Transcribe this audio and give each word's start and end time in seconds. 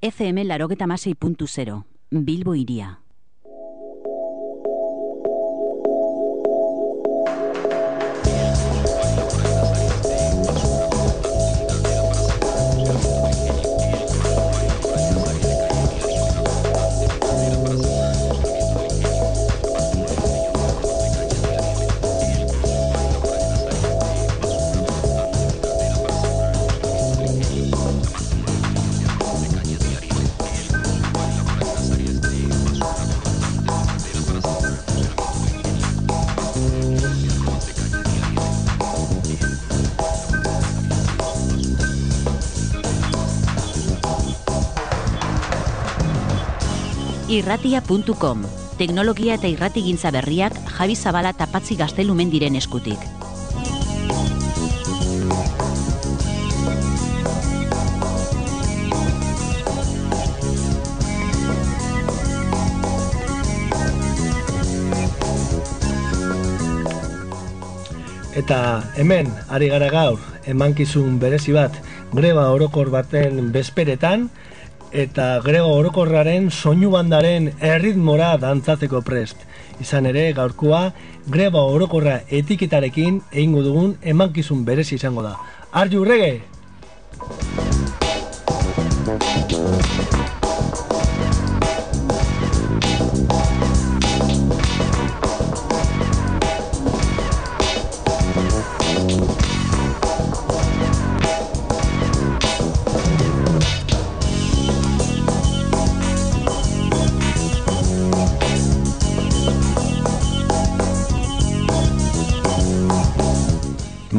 FM 0.00 0.46
larogeta 0.46 0.86
masei 0.86 1.14
puntu 1.18 1.48
Bilbo 2.10 2.54
iria. 2.54 3.00
irratia.com 47.38 48.42
Teknologia 48.78 49.34
eta 49.38 49.48
irratigintza 49.50 50.10
berriak 50.14 50.54
Javi 50.76 50.94
Zabala 50.94 51.32
tapatzi 51.34 51.76
gaztelumen 51.78 52.30
diren 52.30 52.58
eskutik. 52.58 52.98
Eta 68.38 68.84
hemen, 68.94 69.32
ari 69.50 69.66
gara 69.72 69.88
gaur, 69.90 70.20
emankizun 70.46 71.16
berezi 71.18 71.50
bat, 71.56 71.74
greba 72.14 72.44
orokor 72.54 72.92
baten 72.94 73.50
bezperetan, 73.50 74.28
eta 74.92 75.40
grego 75.44 75.74
orokorraren 75.78 76.50
soinu 76.50 76.90
bandaren 76.90 77.52
erritmora 77.60 78.36
dantzatzeko 78.40 79.02
prest. 79.06 79.44
Izan 79.80 80.06
ere, 80.10 80.32
gaurkoa, 80.32 80.92
greba 81.28 81.62
orokorra 81.62 82.20
etiketarekin 82.28 83.20
egingo 83.32 83.62
dugun 83.62 83.96
emankizun 84.02 84.64
berezi 84.64 84.96
izango 84.96 85.22
da. 85.22 85.36
Arju 85.72 86.04
rege! 86.04 86.42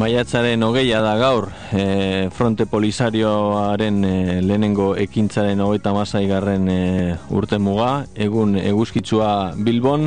Maiatzaren 0.00 0.62
hogeia 0.64 1.02
da 1.04 1.10
gaur, 1.20 1.50
e, 1.76 2.30
fronte 2.32 2.64
polisarioaren 2.64 3.98
e, 4.08 4.12
lehenengo 4.40 4.94
ekintzaren 4.96 5.60
hogeita 5.60 5.92
masai 5.92 6.22
garren 6.30 6.70
e, 6.72 7.16
urte 7.36 7.58
muga, 7.60 8.06
egun 8.16 8.54
eguzkitsua 8.56 9.58
Bilbon, 9.60 10.06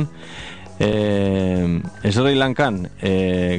e, 0.82 0.88
Esrei 2.10 2.34
lankan, 2.34 2.80
e, 2.98 3.12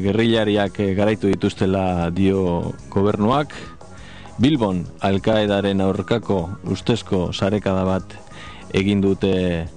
gerrilariak 0.04 0.82
garaitu 0.98 1.32
dituztela 1.32 2.10
dio 2.12 2.74
gobernuak, 2.92 3.56
Bilbon, 4.36 4.84
alkaedaren 5.08 5.80
aurkako 5.88 6.42
ustezko 6.68 7.30
sarekada 7.32 7.88
bat 7.88 8.20
egin 8.76 9.00
dute 9.08 9.70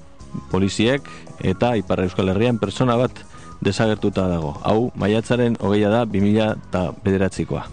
poliziek, 0.51 1.07
eta 1.39 1.77
Ipar 1.79 2.03
Euskal 2.09 2.35
Herrian 2.35 2.59
persona 2.59 2.99
bat 2.99 3.28
desagertuta 3.61 4.29
dago. 4.29 4.55
Hau, 4.63 4.91
maiatzaren 4.95 5.57
hogeia 5.61 5.91
da 5.91 6.05
2000 6.07 6.55
eta 6.69 6.85
bederatzikoa. 7.05 7.67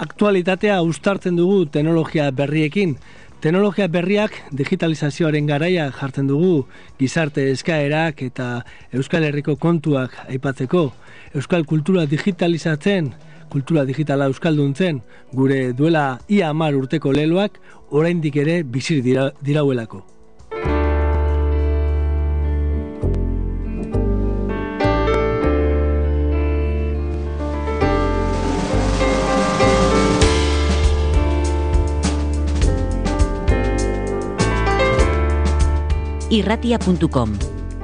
Aktualitatea 0.00 0.80
ustartzen 0.82 1.36
dugu 1.36 1.66
teknologia 1.66 2.30
berriekin. 2.32 2.96
Teknologia 3.40 3.86
berriak 3.88 4.34
digitalizazioaren 4.52 5.46
garaia 5.48 5.86
jartzen 5.96 6.26
dugu 6.28 6.66
gizarte 6.98 7.46
eskaerak 7.54 8.20
eta 8.26 8.48
Euskal 8.92 9.24
Herriko 9.24 9.56
kontuak 9.56 10.16
aipatzeko. 10.28 10.90
Euskal 11.32 11.64
kultura 11.64 12.04
digitalizatzen 12.08 13.14
kultura 13.50 13.84
digitala 13.84 14.30
euskalduntzen 14.30 15.02
gure 15.34 15.72
duela 15.72 16.20
ia 16.28 16.48
amar 16.54 16.72
urteko 16.78 17.12
leloak 17.12 17.60
oraindik 17.90 18.36
ere 18.36 18.62
bizir 18.62 19.02
dira, 19.02 19.32
dirauelako. 19.42 20.06
irratia.com 36.30 37.32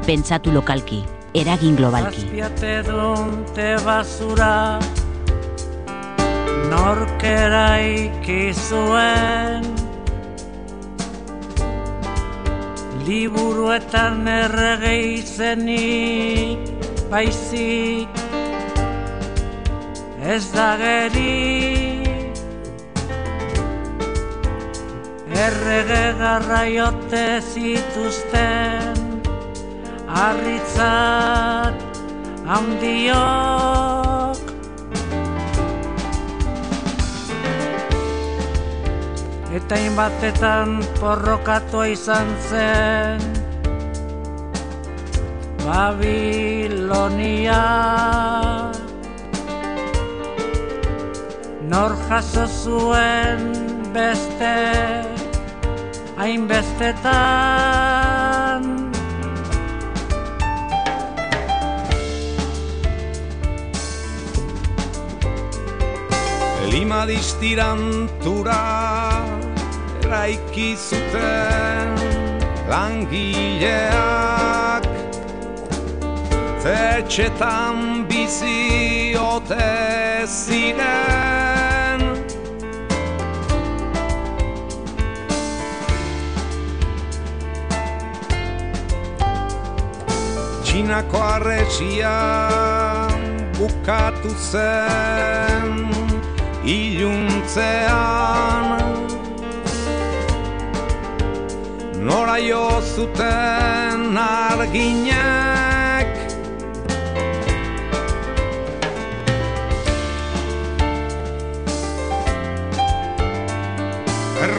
Pentsatu 0.07 0.53
lokalki, 0.55 1.01
eragin 1.35 1.75
globalki. 1.75 2.23
Azpiate 2.23 2.83
te 3.55 3.75
basura 3.85 4.79
norkera 6.71 7.69
ikizuen 7.81 9.67
Liburuetan 13.07 14.27
errege 14.27 14.95
izenik 15.15 16.73
baizik 17.11 18.23
ez 20.35 20.45
da 20.55 20.71
geri 20.81 22.03
Errege 25.47 26.03
garraiote 26.19 27.27
zituzten 27.53 29.05
Arritzat 30.25 32.03
handiok 32.49 34.06
eta 39.57 39.79
inbatetan 39.81 40.85
porrokatua 41.01 41.89
izan 41.89 42.29
zen. 42.49 43.21
Babilonia. 45.65 47.65
Nor 51.73 51.93
jaso 52.09 52.47
zuen 52.47 53.41
beste 53.97 54.57
hainbestetan. 56.21 58.63
Lima 66.71 67.01
distirantura 67.09 68.61
eraiki 70.07 70.77
zuten 70.77 71.91
langileak. 72.71 74.07
Zetxetan 76.63 78.07
bizi 78.09 79.17
ote 79.19 80.27
ziren. 80.27 82.01
Txinako 90.65 91.19
arretxia 91.35 92.19
bukatu 93.59 94.33
zen 94.51 95.71
iluntzean 96.79 98.67
nora 102.07 102.39
jo 102.39 102.81
zuten 102.95 104.17
arginek. 104.17 106.13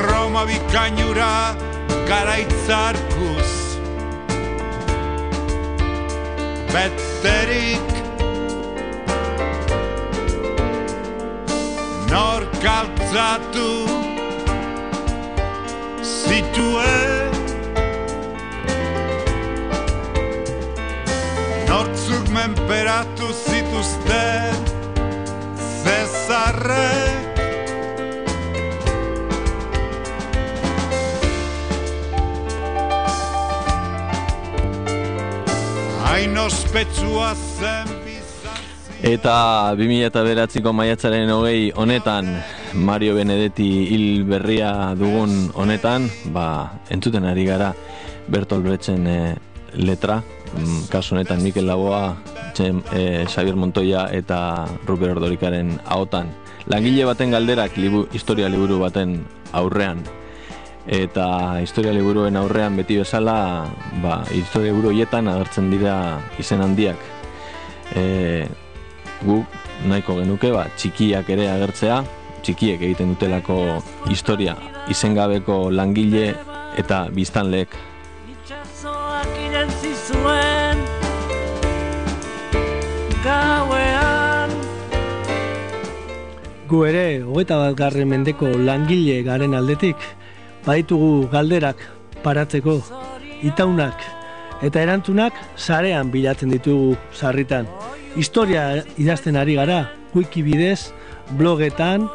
Roma 0.08 0.44
bikainura 0.50 1.56
garaitzarkuz. 2.10 3.52
Beterik. 6.74 7.88
Nor 12.12 12.42
galtzatu 12.64 13.72
zituen. 16.04 17.17
Menperatu 22.38 23.28
zituzten 23.34 24.56
Zezarrek 25.84 27.42
Hain 36.06 36.38
ospetsua 36.38 37.34
zen 37.36 37.98
Eta 39.08 39.74
2008ko 39.78 40.72
maiatzaren 40.74 41.30
hogei 41.30 41.70
honetan, 41.70 42.32
Mario 42.74 43.14
Benedetti 43.16 43.68
hil 43.94 44.24
berria 44.26 44.72
dugun 44.98 45.52
honetan, 45.54 46.10
ba, 46.34 46.48
entzuten 46.90 47.28
ari 47.30 47.46
gara 47.46 47.70
Bertolt 48.28 48.66
Brechten 48.66 49.06
eh, 49.08 49.36
letra, 49.78 50.18
kasu 50.90 51.16
honetan 51.16 51.44
Mikel 51.44 51.68
Laboa, 51.68 52.16
Txem, 52.54 52.82
eh, 52.94 53.26
Xavier 53.28 53.56
Montoya 53.56 54.08
eta 54.12 54.68
Ruper 54.88 55.16
Ordorikaren 55.16 55.80
ahotan. 55.86 56.32
Langile 56.68 57.06
baten 57.06 57.32
galderak 57.32 57.78
libu, 57.78 58.08
historia 58.12 58.50
liburu 58.50 58.80
baten 58.80 59.22
aurrean. 59.54 60.04
Eta 60.88 61.60
historia 61.60 61.92
liburuen 61.92 62.36
aurrean 62.40 62.78
beti 62.80 62.98
bezala, 62.98 63.68
ba, 64.02 64.24
historia 64.32 64.72
liburu 64.72 64.94
hietan 64.96 65.28
agertzen 65.28 65.72
dira 65.72 66.20
izen 66.40 66.64
handiak. 66.64 66.98
E, 67.96 68.48
gu 69.24 69.44
nahiko 69.88 70.16
genuke 70.22 70.52
ba, 70.52 70.68
txikiak 70.80 71.30
ere 71.36 71.50
agertzea, 71.52 72.02
txikiek 72.44 72.82
egiten 72.82 73.14
dutelako 73.16 73.82
historia 74.08 74.56
izengabeko 74.88 75.68
langile 75.72 76.30
eta 76.80 77.08
biztanleek 77.12 77.76
Gu 86.68 86.82
ere, 86.84 87.24
hogeita 87.24 87.56
bat 87.62 87.76
garren 87.80 88.10
mendeko 88.12 88.50
langile 88.60 89.22
garen 89.24 89.54
aldetik, 89.56 90.02
baditugu 90.66 91.30
galderak 91.32 91.80
paratzeko, 92.26 92.74
itaunak 93.48 94.04
eta 94.68 94.82
erantunak 94.84 95.38
sarean 95.56 96.12
bilatzen 96.12 96.52
ditugu 96.52 96.98
sarritan. 97.16 97.70
Historia 98.20 98.84
idazten 99.00 99.40
ari 99.40 99.56
gara, 99.56 99.94
wiki 100.12 100.44
bidez, 100.44 100.92
blogetan, 101.40 102.10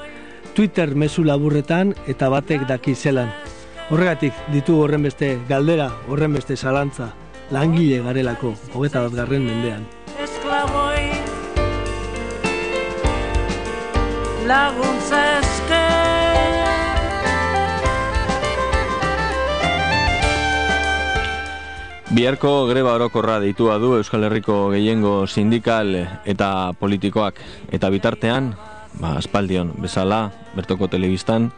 Twitter 0.53 0.93
mezu 1.01 1.25
laburretan 1.25 1.95
eta 2.05 2.29
batek 2.29 2.69
daki 2.69 2.93
zelan. 2.93 3.33
Horregatik 3.89 4.37
ditugu 4.53 4.85
horren 4.85 5.09
beste 5.09 5.39
galdera, 5.49 5.89
horren 6.09 6.37
beste 6.37 6.61
zalantza, 6.61 7.15
langile 7.51 8.05
garelako, 8.05 8.53
hogeita 8.75 9.07
bat 9.09 9.21
garren 9.23 9.49
mendean. 9.49 9.89
Laguntza 14.47 15.19
eske 15.39 15.81
Biharko 22.13 22.67
greba 22.67 22.93
orokorra 22.99 23.39
deitua 23.41 23.79
du 23.79 23.95
Euskal 23.97 24.27
Herriko 24.27 24.57
gehiengo 24.75 25.29
sindikal 25.31 25.95
eta 26.27 26.49
politikoak 26.77 27.39
eta 27.73 27.89
bitartean, 27.95 28.51
ba, 29.01 29.15
aspaldion 29.17 29.73
bezala, 29.81 30.27
bertoko 30.53 30.91
telebistan, 30.93 31.49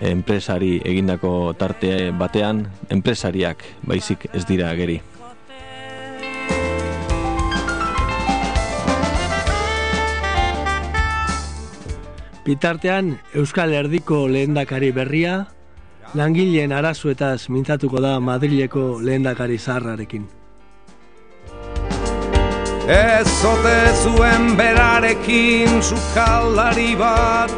enpresari 0.00 0.78
egindako 0.80 1.52
tarte 1.58 2.12
batean, 2.16 2.64
enpresariak 2.88 3.66
baizik 3.82 4.30
ez 4.32 4.46
dira 4.48 4.70
ageri. 4.70 5.02
Bitartean, 12.46 13.16
Euskal 13.34 13.72
Erdiko 13.74 14.28
lehendakari 14.30 14.92
berria, 14.94 15.48
langileen 16.14 16.70
arazuetaz 16.70 17.48
mintzatuko 17.50 17.98
da 18.04 18.20
Madrileko 18.22 19.00
lehendakari 19.02 19.58
zaharrarekin. 19.58 20.28
Ez 22.86 23.32
ote 23.50 23.78
zuen 24.04 24.52
berarekin 24.60 25.82
sukaldari 25.82 26.92
bat 27.00 27.50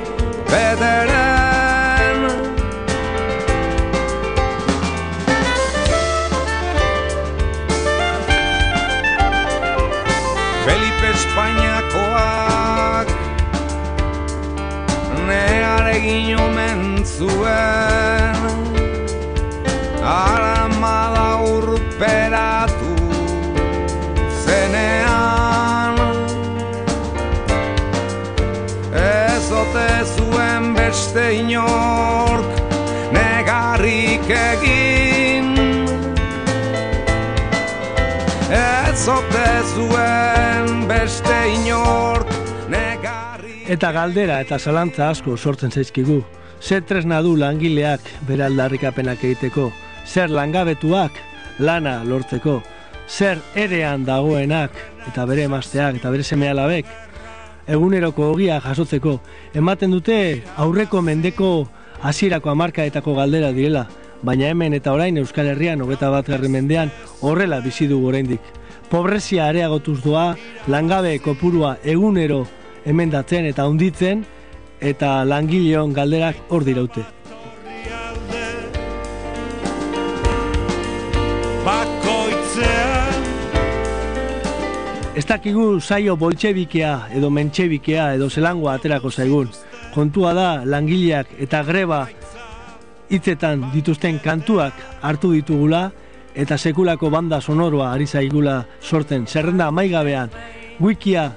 bederen 0.48 1.37
zuen 17.18 18.36
Aramada 20.08 21.42
urperatu 21.42 22.94
zenean 24.44 25.98
Ez 29.02 29.46
ote 29.62 29.88
zuen 30.14 30.72
beste 30.78 31.26
inork 31.40 32.62
negarrik 33.18 34.30
egin 34.38 35.54
Ez 38.48 39.08
zuen 39.74 40.86
beste 40.88 41.40
inork 41.58 42.38
Eta 43.68 43.90
galdera 43.92 44.38
eta 44.40 44.56
zalantza 44.56 45.10
asko 45.12 45.34
sortzen 45.36 45.68
zaizkigu. 45.68 46.22
Zer 46.60 46.82
tresna 46.82 47.20
du 47.22 47.36
langileak 47.38 48.02
bere 48.26 48.44
aldarrikapenak 48.48 49.22
egiteko? 49.24 49.70
Zer 50.06 50.30
langabetuak 50.30 51.12
lana 51.58 52.02
lortzeko? 52.04 52.58
Zer 53.08 53.38
erean 53.54 54.04
dagoenak 54.04 54.74
eta 55.08 55.24
bere 55.26 55.46
emazteak 55.46 56.00
eta 56.00 56.10
bere 56.10 56.24
seme 56.24 56.48
alabek? 56.50 56.86
Eguneroko 57.68 58.32
ogia 58.32 58.58
jasotzeko 58.64 59.18
ematen 59.54 59.94
dute 59.94 60.18
aurreko 60.56 61.02
mendeko 61.02 61.68
hasierako 62.02 62.50
hamarkaetako 62.50 63.14
galdera 63.14 63.52
direla, 63.52 63.86
baina 64.22 64.50
hemen 64.50 64.74
eta 64.74 64.92
orain 64.92 65.16
Euskal 65.18 65.52
Herrian 65.52 65.82
hogeta 65.82 66.10
bat 66.10 66.26
garren 66.26 66.52
mendean 66.52 66.90
horrela 67.20 67.60
bizi 67.60 67.86
dugu 67.86 68.08
oraindik. 68.10 68.40
Pobrezia 68.90 69.46
areagotuz 69.48 70.00
doa, 70.02 70.34
langabe 70.66 71.18
kopurua 71.22 71.76
egunero 71.84 72.46
emendatzen 72.86 73.46
eta 73.46 73.66
hunditzen, 73.68 74.24
eta 74.80 75.24
langileon 75.24 75.92
galderak 75.92 76.36
hor 76.48 76.64
diraute. 76.64 77.04
Ez 85.18 85.24
dakigu 85.26 85.80
saio 85.80 86.14
boltxebikea 86.14 87.08
edo 87.18 87.26
mentxebikea 87.34 88.12
edo 88.14 88.28
zelangoa 88.30 88.76
aterako 88.78 89.10
zaigun. 89.10 89.48
Kontua 89.90 90.30
da 90.32 90.48
langileak 90.64 91.32
eta 91.42 91.64
greba 91.66 92.04
hitzetan 93.10 93.64
dituzten 93.72 94.20
kantuak 94.22 94.78
hartu 95.02 95.32
ditugula 95.32 95.88
eta 96.38 96.54
sekulako 96.54 97.10
banda 97.10 97.40
sonoroa 97.40 97.90
ari 97.92 98.06
zaigula 98.06 98.60
sorten. 98.80 99.26
Zerrenda 99.26 99.66
amaigabean 99.72 100.30
wikia 100.78 101.32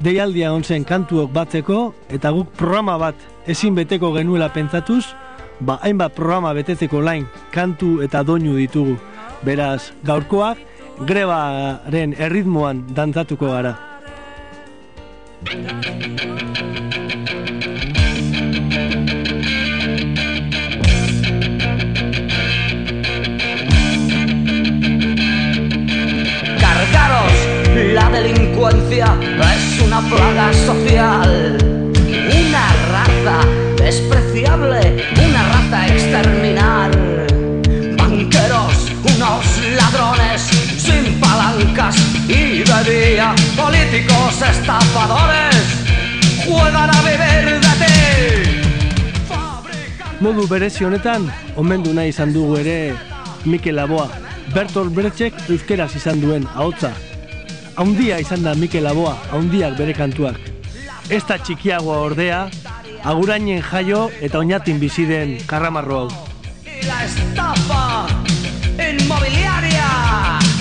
deialdia 0.00 0.52
onzen 0.52 0.84
kantuok 0.84 1.32
batzeko 1.32 1.80
eta 2.12 2.30
guk 2.34 2.52
programa 2.56 2.98
bat 2.98 3.14
ezin 3.46 3.74
beteko 3.74 4.12
genuela 4.14 4.48
pentsatuz, 4.52 5.04
ba 5.60 5.78
hainbat 5.82 6.14
programa 6.14 6.52
betetzeko 6.54 7.00
lain 7.00 7.26
kantu 7.52 8.02
eta 8.04 8.22
doinu 8.22 8.56
ditugu. 8.58 8.96
Beraz, 9.44 9.92
gaurkoak 10.04 10.58
grebaren 11.04 12.14
erritmoan 12.18 12.84
dantzatuko 12.94 13.52
gara. 13.52 13.76
Cargaros, 26.60 27.38
la 27.94 28.10
delincuencia 28.10 29.16
es 29.52 29.75
una 29.86 30.00
plaga 30.00 30.52
social, 30.52 31.58
una 32.10 32.66
raza 32.90 33.38
despreciable, 33.76 34.80
una 35.28 35.42
raza 35.48 35.86
exterminar. 35.86 36.90
Banqueros, 37.96 38.90
unos 39.14 39.44
ladrones 39.76 40.42
sin 40.76 41.20
palancas 41.20 41.96
y 42.28 42.64
de 42.64 43.10
día 43.14 43.34
políticos 43.56 44.42
estafadores 44.42 45.56
juegan 46.44 46.90
a 46.90 47.02
beber 47.02 47.60
de 47.60 47.72
ti. 47.80 47.94
Modu 50.20 50.48
berezi 50.48 50.84
honetan, 50.84 51.30
omendu 51.56 51.94
nahi 51.94 52.08
izan 52.08 52.32
dugu 52.32 52.56
ere 52.58 52.94
Mikel 53.44 53.76
Laboa. 53.76 54.08
Bertolt 54.54 54.94
Brechtek 54.94 55.34
euskeraz 55.48 55.94
izan 55.94 56.20
duen 56.20 56.48
ahotza. 56.54 57.05
Haundia 57.76 58.16
izan 58.16 58.40
da 58.40 58.54
Mikel 58.56 58.86
Laboa, 58.88 59.12
haundiak 59.28 59.74
bere 59.76 59.92
kantuak. 59.92 60.38
Ez 61.12 61.20
da 61.28 61.36
txikiagoa 61.36 61.98
ordea, 62.06 62.38
agurainen 63.04 63.60
jaio 63.68 64.06
eta 64.24 64.40
oinatin 64.40 64.80
bizi 64.80 65.04
den 65.10 65.36
karramarro 65.50 65.98
hau. 66.06 66.10
La 66.88 67.04
estafa 67.04 67.84
inmobiliaria. 68.80 70.55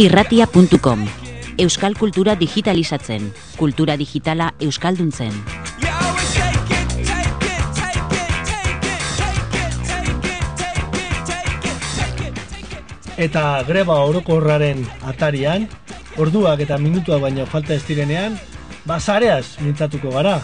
irratia.com 0.00 1.00
Euskal 1.58 1.92
kultura 1.92 2.32
digitalizatzen, 2.34 3.26
kultura 3.58 3.98
digitala 4.00 4.46
euskalduntzen. 4.64 5.34
Eta 13.20 13.42
greba 13.68 13.98
orokorraren 14.08 14.86
atarian, 15.04 15.66
orduak 16.16 16.62
eta 16.64 16.78
minutuak 16.80 17.20
baino 17.26 17.44
falta 17.44 17.76
ez 17.76 17.84
direnean, 17.84 18.38
ba 18.88 18.96
zareaz 18.96 19.58
mintzatuko 19.60 20.14
gara. 20.14 20.38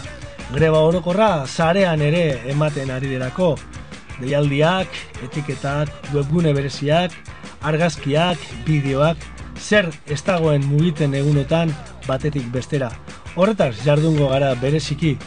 Greba 0.53 0.83
orokorra 0.85 1.47
zarean 1.47 2.05
ere 2.05 2.43
ematen 2.53 2.93
ari 2.93 3.09
derako. 3.15 3.55
Deialdiak, 4.21 4.93
etiketak, 5.25 5.89
webgune 6.13 6.53
bereziak, 6.53 7.17
argazkiak, 7.61 8.37
bideoak, 8.65 9.17
zer 9.57 9.89
ez 10.05 10.21
dagoen 10.23 10.65
mugiten 10.65 11.15
egunotan 11.17 11.73
batetik 12.07 12.45
bestera. 12.53 12.91
Horretaz 13.35 13.73
jardungo 13.85 14.29
gara 14.31 14.53
bereziki, 14.61 15.17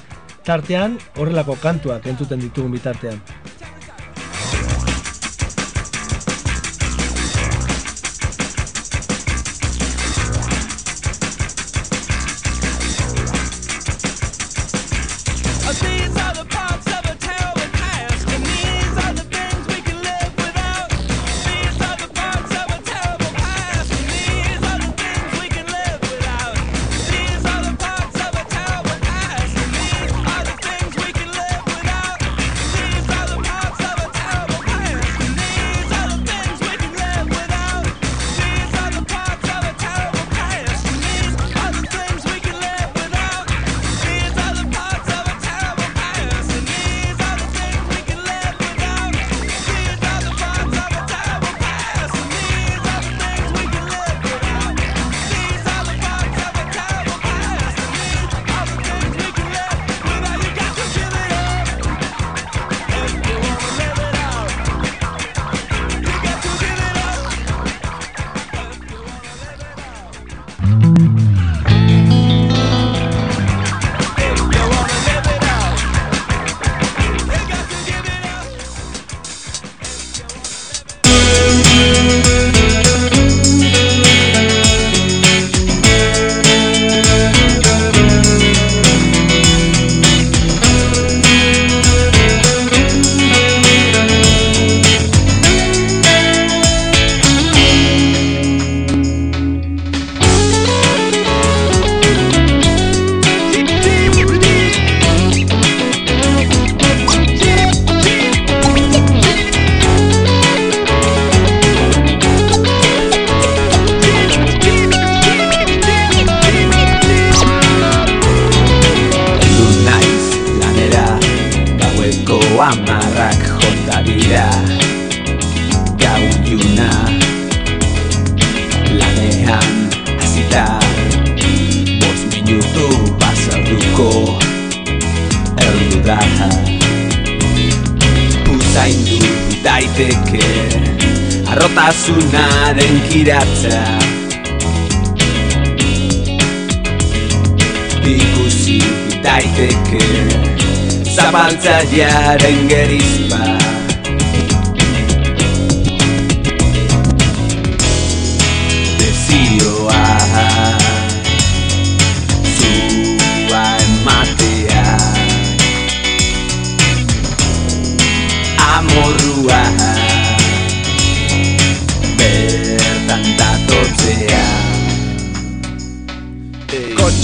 tartean 0.44 0.98
horrelako 1.16 1.56
kantuak 1.62 2.06
entzuten 2.06 2.40
ditugun 2.40 2.72
bitartean. 2.72 3.20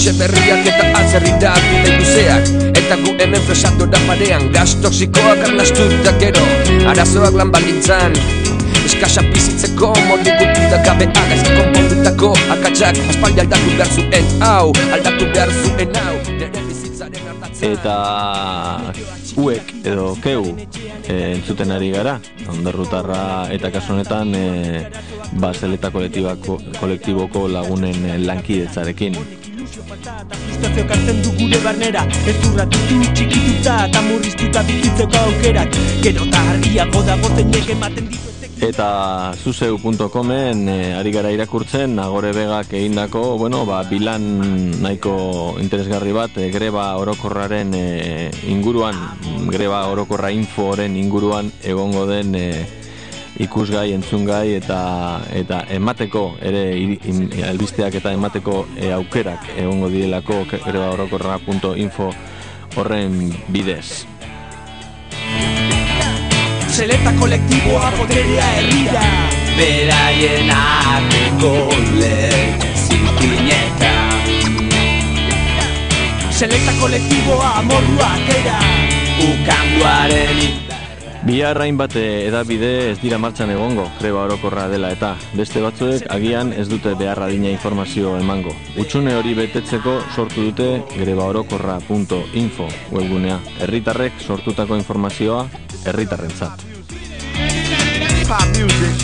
Kotxe 0.07 0.23
berriak 0.23 0.67
eta 0.71 0.83
atzerrira 0.95 1.49
bide 1.59 1.95
luzeak 1.99 2.45
Eta 2.79 2.95
gu 2.95 3.11
hemen 3.19 3.41
fresando 3.43 3.83
da 3.91 3.99
parean. 4.07 4.45
Gas 4.53 4.77
toksikoak 4.79 5.41
arnastuta 5.43 6.13
gero 6.21 6.43
Arazoak 6.87 7.35
lan 7.35 7.51
balintzan 7.51 8.15
Eskasa 8.87 9.25
bizitzeko 9.27 9.89
modu 10.07 10.31
gututa 10.39 10.79
gabeak 10.85 11.19
Ez 11.35 11.41
konpondutako 11.49 12.29
akatsak. 12.55 13.01
Aspaldi 13.11 13.43
aldatu 13.43 13.73
behar 13.73 13.91
zuen 13.97 14.31
hau 14.47 14.71
Aldatu 14.95 15.27
behar 15.33 15.51
zuen 15.51 15.99
hau. 15.99 16.15
Nere 16.39 16.63
bizitzaren 16.69 17.27
hartatzen 17.33 17.75
eta 17.75 17.97
uek 19.43 19.75
edo 19.91 20.07
keu 20.23 20.55
e, 21.03 21.17
entzuten 21.35 21.75
ari 21.75 21.91
gara 21.91 22.15
ondarrutarra 22.55 23.51
eta 23.53 23.73
kasu 23.75 23.93
honetan 23.97 24.31
e, 24.39 24.87
baseleta 25.43 25.91
kolektibako, 25.91 26.61
kolektiboko 26.79 27.45
lagunen 27.51 28.07
e, 29.67 29.79
lankidetzarekin 29.89 30.45
Frustrazio 30.45 30.87
kartzen 30.87 31.21
du 31.23 31.31
gure 31.39 31.59
barnera 31.63 32.05
Ez 32.27 32.37
urratutu 32.49 33.01
txikituta 33.13 33.75
eta 33.89 34.01
murriztuta 34.07 34.63
bizitzeko 34.63 35.17
aukerak 35.25 35.77
Gero 36.01 36.25
eta 36.25 36.47
argiago 36.53 37.03
dago 37.03 37.35
zeinek 37.35 37.69
ematen 37.75 38.09
ditu 38.09 38.27
Eta 38.57 39.33
zuzeu.comen 39.37 40.63
e, 40.67 40.77
ari 40.97 41.11
gara 41.13 41.29
irakurtzen 41.29 41.93
Nagore 41.93 42.31
Begak 42.33 42.71
egindako, 42.73 43.37
bueno, 43.37 43.65
ba, 43.69 43.83
bilan 43.85 44.25
nahiko 44.81 45.59
interesgarri 45.61 46.15
bat 46.15 46.39
e, 46.41 46.49
greba 46.49 46.87
orokorraren 46.97 47.75
e, 47.77 48.31
inguruan, 48.49 48.97
greba 49.53 49.85
orokorra 49.91 50.31
inforen 50.33 50.97
inguruan 50.97 51.51
egongo 51.61 52.07
den 52.09 52.33
e, 52.33 52.47
ikusgai, 53.43 53.91
entzungai 53.93 54.55
eta 54.57 54.79
eta 55.35 55.61
emateko 55.77 56.23
ere 56.41 56.63
albisteak 57.49 57.99
eta 57.99 58.13
emateko 58.17 58.65
e, 58.75 58.91
aukerak 58.95 59.51
egongo 59.57 59.89
direlako 59.93 60.43
greba 60.49 60.91
orokorra.info 60.95 62.11
horren 62.77 63.17
bidez. 63.53 64.05
Seleta 66.77 67.13
kolektiboa 67.17 67.91
boterea 67.97 68.47
herrira 68.59 69.05
Beraien 69.57 70.51
arteko 70.51 71.53
zikinetan 72.83 74.21
Seleta 76.29 76.77
kolektiboa 76.79 77.49
amorrua 77.63 78.11
atera 78.19 78.59
Ukanduaren 79.25 80.66
Bihar 81.27 81.59
hainbat 81.59 81.91
edabide 81.99 82.67
ez 82.93 82.99
dira 83.01 83.17
martxan 83.19 83.49
egongo, 83.51 83.83
greba 83.99 84.21
orokorra 84.29 84.69
dela 84.71 84.93
eta 84.95 85.09
beste 85.35 85.59
batzuek 85.59 86.05
agian 86.15 86.53
ez 86.55 86.69
dute 86.71 86.93
behar 86.95 87.19
adina 87.25 87.51
informazio 87.51 88.13
emango. 88.15 88.53
Utxune 88.79 89.11
hori 89.17 89.35
betetzeko 89.35 89.97
sortu 90.15 90.45
dute 90.47 90.69
grebaorokorra.info 90.93 92.69
webgunea. 92.95 93.41
Herritarrek 93.59 94.23
sortutako 94.23 94.79
informazioa 94.79 95.43
herritarrentzat. 95.83 96.63
Pop 98.31 98.47
music. 98.55 98.95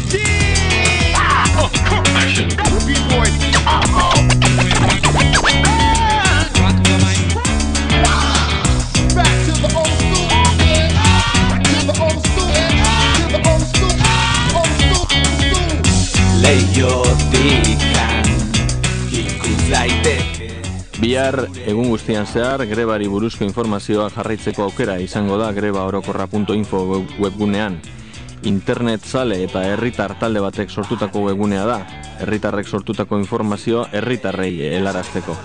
Bihar 21.14 21.44
egun 21.70 21.92
guztian 21.94 22.26
zehar 22.26 22.64
grebari 22.66 23.06
buruzko 23.06 23.46
informazioa 23.46 24.08
jarraitzeko 24.16 24.64
aukera 24.64 24.96
izango 24.98 25.36
da 25.38 25.52
grebaorokorra.info 25.54 26.80
web- 26.90 27.12
webgunean. 27.22 27.76
Internet 28.50 29.06
zale 29.06 29.38
eta 29.44 29.62
herritar 29.76 30.16
talde 30.18 30.42
batek 30.42 30.74
sortutako 30.74 31.22
webgunea 31.28 31.68
da. 31.70 31.78
Herritarrek 32.26 32.66
sortutako 32.66 33.20
informazioa 33.22 33.92
herritarrei 33.94 34.56
helarazteko. 34.72 35.38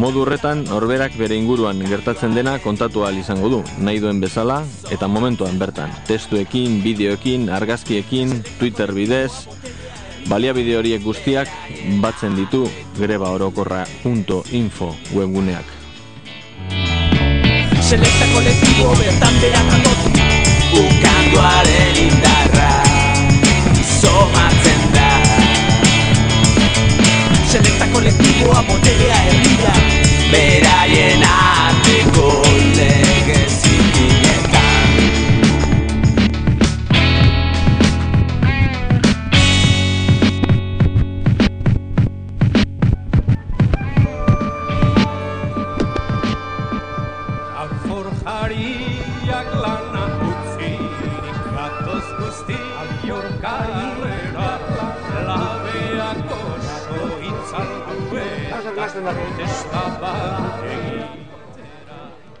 Modu 0.00 0.24
horretan, 0.24 0.64
norberak 0.64 1.12
bere 1.20 1.36
inguruan 1.36 1.84
gertatzen 1.84 2.32
dena 2.32 2.56
kontatu 2.64 3.04
ahal 3.04 3.20
izango 3.20 3.52
du, 3.52 3.62
nahi 3.76 4.00
duen 4.00 4.24
bezala 4.24 4.62
eta 4.88 5.12
momentuan 5.12 5.60
bertan. 5.60 5.92
Testuekin, 6.08 6.80
bideoekin, 6.80 7.50
argazkiekin, 7.52 8.32
Twitter 8.56 8.96
bidez, 8.96 9.44
Baliabide 10.26 10.74
horiek 10.74 11.02
guztiak 11.06 11.50
batzen 12.02 12.34
ditu 12.34 12.64
grebaorokorra.info 12.98 14.88
webguneak. 15.14 15.68
Seleta 17.86 18.26
kolektibo 18.34 18.94
bertan 18.98 19.36
beran 19.38 19.68
dator 19.70 19.98
Ukanduaren 20.80 22.00
indarra 22.02 22.72
Somatzen 23.86 24.82
da 24.96 25.10
Seleta 27.46 27.86
kolektiboa 27.94 28.64
boterea 28.66 29.20
herrira 29.28 29.76
Beraien 30.32 31.22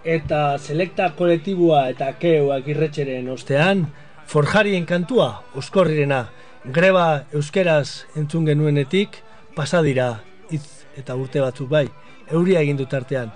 eta 0.06 0.40
selekta 0.62 1.10
kolektiboa 1.18 1.88
eta 1.90 2.12
keu 2.20 2.52
agirretxeren 2.54 3.28
ostean, 3.34 3.86
forjarien 4.30 4.86
kantua, 4.86 5.42
oskorrirena, 5.58 6.26
greba 6.72 7.26
euskeraz 7.34 8.06
entzun 8.16 8.46
genuenetik, 8.46 9.20
pasadira 9.58 10.20
hitz 10.50 10.86
eta 10.96 11.18
urte 11.18 11.42
batzuk 11.42 11.70
bai, 11.70 11.86
euria 12.30 12.62
egin 12.62 12.78
dut 12.78 12.94
artean. 12.94 13.32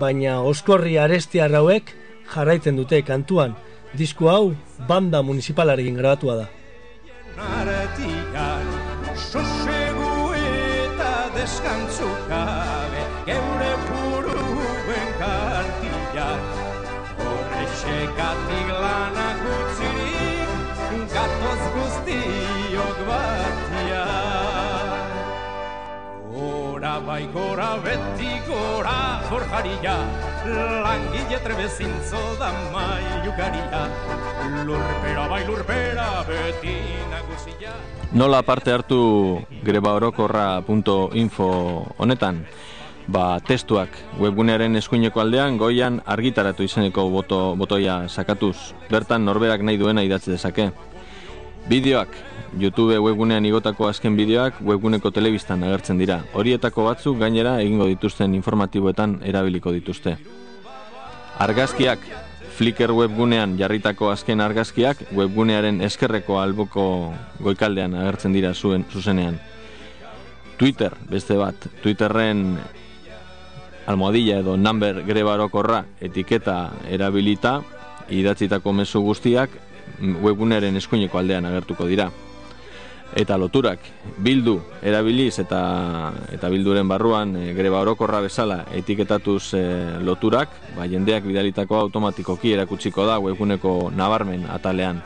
Baina 0.00 0.40
oskorri 0.48 0.98
aresti 0.98 1.40
arrauek 1.44 1.92
jarraitzen 2.32 2.76
dute 2.76 3.02
kantuan, 3.02 3.56
disko 3.96 4.30
hau 4.32 4.44
banda 4.88 5.22
municipalarekin 5.22 5.96
grabatua 5.96 6.42
da. 6.42 6.48
Bai 27.08 27.24
gora 27.32 27.80
beti 27.80 28.28
gora 28.44 29.24
forjaria, 29.32 29.96
langile 30.84 31.40
trebezintzo 31.40 32.20
da 32.36 32.52
maiukaria. 32.68 33.88
Lurpera 34.68 35.24
bai 35.24 35.40
lurpera 35.48 36.20
beti 36.28 36.76
nagusia. 37.08 37.72
Nola 38.12 38.44
parte 38.44 38.76
hartu 38.76 39.40
grebaorokorra.info 39.64 41.48
honetan? 41.96 42.44
Ba, 43.08 43.40
testuak 43.40 43.88
webgunearen 44.20 44.76
eskuineko 44.76 45.24
aldean 45.24 45.56
goian 45.56 46.04
argitaratu 46.04 46.60
izeneko 46.60 47.08
boto, 47.08 47.56
botoia 47.56 48.04
sakatuz. 48.12 48.76
Bertan 48.92 49.24
norberak 49.24 49.64
nahi 49.64 49.80
duena 49.80 50.04
idatzi 50.04 50.36
dezake. 50.36 50.76
Bideoak 51.72 52.12
YouTube 52.56 52.96
webgunean 53.02 53.44
igotako 53.44 53.88
azken 53.88 54.16
bideoak 54.16 54.62
webguneko 54.64 55.10
telebistan 55.10 55.62
agertzen 55.66 55.98
dira. 55.98 56.22
Horietako 56.32 56.86
batzuk 56.88 57.18
gainera 57.20 57.58
egingo 57.60 57.86
dituzten 57.90 58.34
informatiboetan 58.38 59.18
erabiliko 59.28 59.72
dituzte. 59.74 60.16
Argazkiak 61.38 62.06
Flickr 62.58 62.90
webgunean 62.90 63.52
jarritako 63.54 64.08
azken 64.10 64.40
argazkiak 64.42 65.04
webgunearen 65.14 65.76
eskerreko 65.86 66.40
alboko 66.40 66.86
goikaldean 67.38 67.94
agertzen 67.94 68.32
dira 68.34 68.50
zuen 68.54 68.82
zuzenean. 68.90 69.36
Twitter, 70.58 70.96
beste 71.06 71.36
bat, 71.38 71.68
Twitterren 71.84 72.58
almohadilla 73.86 74.40
edo 74.42 74.56
number 74.56 75.04
greba 75.06 75.36
orokorra 75.38 75.84
etiketa 76.02 76.56
erabilita 76.90 77.60
idatzitako 78.10 78.72
mezu 78.72 79.04
guztiak 79.06 79.54
mm, 80.00 80.18
webgunearen 80.24 80.76
eskuineko 80.82 81.20
aldean 81.20 81.46
agertuko 81.46 81.86
dira. 81.86 82.10
Eta 83.16 83.38
loturak, 83.40 83.80
bildu 84.20 84.58
erabiliz 84.84 85.38
eta 85.40 85.60
eta 86.34 86.50
bilduren 86.52 86.88
barruan 86.88 87.32
e, 87.40 87.54
greba 87.56 87.80
orokorra 87.80 88.20
bezala 88.20 88.66
etiketatuz 88.76 89.54
e, 89.56 89.62
loturak, 90.04 90.52
ba, 90.76 90.84
jendeak 90.84 91.24
bidalitako 91.24 91.78
automatikoki 91.86 92.52
erakutsiko 92.52 93.06
da 93.08 93.16
webguneko 93.24 93.90
nabarmen 93.96 94.44
atalean. 94.52 95.00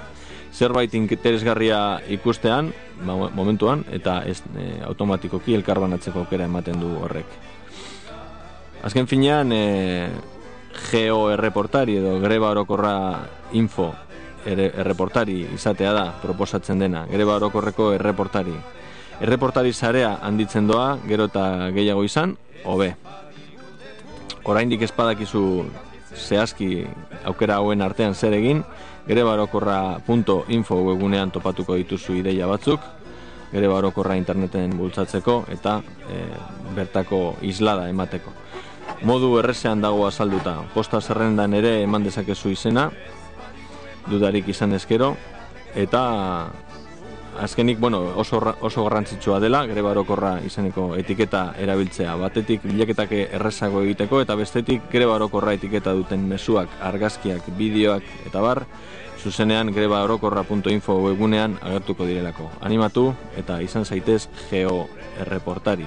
Zerbait 0.53 0.93
interesgarria 0.99 2.03
ikustean, 2.11 2.73
ba, 3.07 3.31
momentuan, 3.31 3.87
eta 3.95 4.19
ez 4.27 4.41
e, 4.59 4.83
automatikoki 4.83 5.55
elkarbanatzeko 5.61 6.27
aukera 6.27 6.51
ematen 6.51 6.83
du 6.83 6.91
horrek. 7.07 7.39
Azken 8.83 9.07
finean, 9.07 9.55
e, 9.55 10.11
geo 10.91 11.29
erreportari 11.31 12.01
edo 12.03 12.19
greba 12.19 12.51
orokorra 12.51 12.97
info 13.53 13.93
ere, 14.47 14.71
erreportari 14.77 15.41
izatea 15.55 15.93
da 15.93 16.05
proposatzen 16.23 16.79
dena, 16.83 17.07
greba 17.11 17.37
orokorreko 17.41 17.93
erreportari. 17.97 18.55
Erreportari 19.23 19.73
zarea 19.73 20.17
handitzen 20.23 20.67
doa, 20.67 20.97
gero 21.07 21.29
eta 21.31 21.71
gehiago 21.75 22.05
izan, 22.05 22.37
hobe. 22.65 22.95
Oraindik 24.45 24.83
espadakizu 24.83 25.45
zehazki 26.17 26.83
aukera 27.29 27.61
hauen 27.61 27.83
artean 27.83 28.15
zer 28.15 28.35
egin, 28.35 28.65
greba 29.07 29.37
orokorra.info 29.37 30.81
webunean 30.89 31.31
topatuko 31.31 31.77
dituzu 31.79 32.19
ideia 32.19 32.49
batzuk, 32.51 32.83
greba 33.53 33.79
orokorra 33.79 34.17
interneten 34.17 34.77
bultzatzeko 34.79 35.43
eta 35.53 35.81
e, 36.09 36.23
bertako 36.77 37.37
islada 37.43 37.89
emateko. 37.91 38.33
Modu 39.07 39.35
errezean 39.41 39.83
dago 39.83 40.07
azalduta, 40.07 40.61
posta 40.75 41.01
zerrendan 41.01 41.55
ere 41.59 41.81
eman 41.83 42.05
dezakezu 42.07 42.53
izena, 42.55 42.89
dudarik 44.09 44.49
izan 44.49 44.73
ezkero, 44.79 45.15
eta 45.75 46.03
azkenik, 47.41 47.79
bueno, 47.81 48.01
oso, 48.17 48.41
oso 48.61 48.85
garrantzitsua 48.85 49.39
dela, 49.41 49.65
greba 49.67 49.91
orokorra 49.91 50.35
izeneko 50.45 50.93
etiketa 51.01 51.55
erabiltzea. 51.59 52.15
Batetik 52.21 52.67
bilaketak 52.69 53.15
errezago 53.23 53.83
egiteko, 53.87 54.21
eta 54.21 54.37
bestetik 54.37 54.91
greba 54.93 55.17
orokorra 55.17 55.55
etiketa 55.57 55.95
duten 55.97 56.27
mezuak, 56.29 56.69
argazkiak, 56.93 57.49
bideoak, 57.57 58.05
eta 58.29 58.45
bar, 58.45 58.67
zuzenean 59.23 59.71
greba 59.73 60.03
orokorra.info 60.05 60.99
webunean 61.07 61.59
agertuko 61.63 62.07
direlako. 62.09 62.51
Animatu 62.61 63.13
eta 63.39 63.61
izan 63.63 63.87
zaitez 63.87 64.27
geo 64.51 64.89
erreportari. 65.23 65.87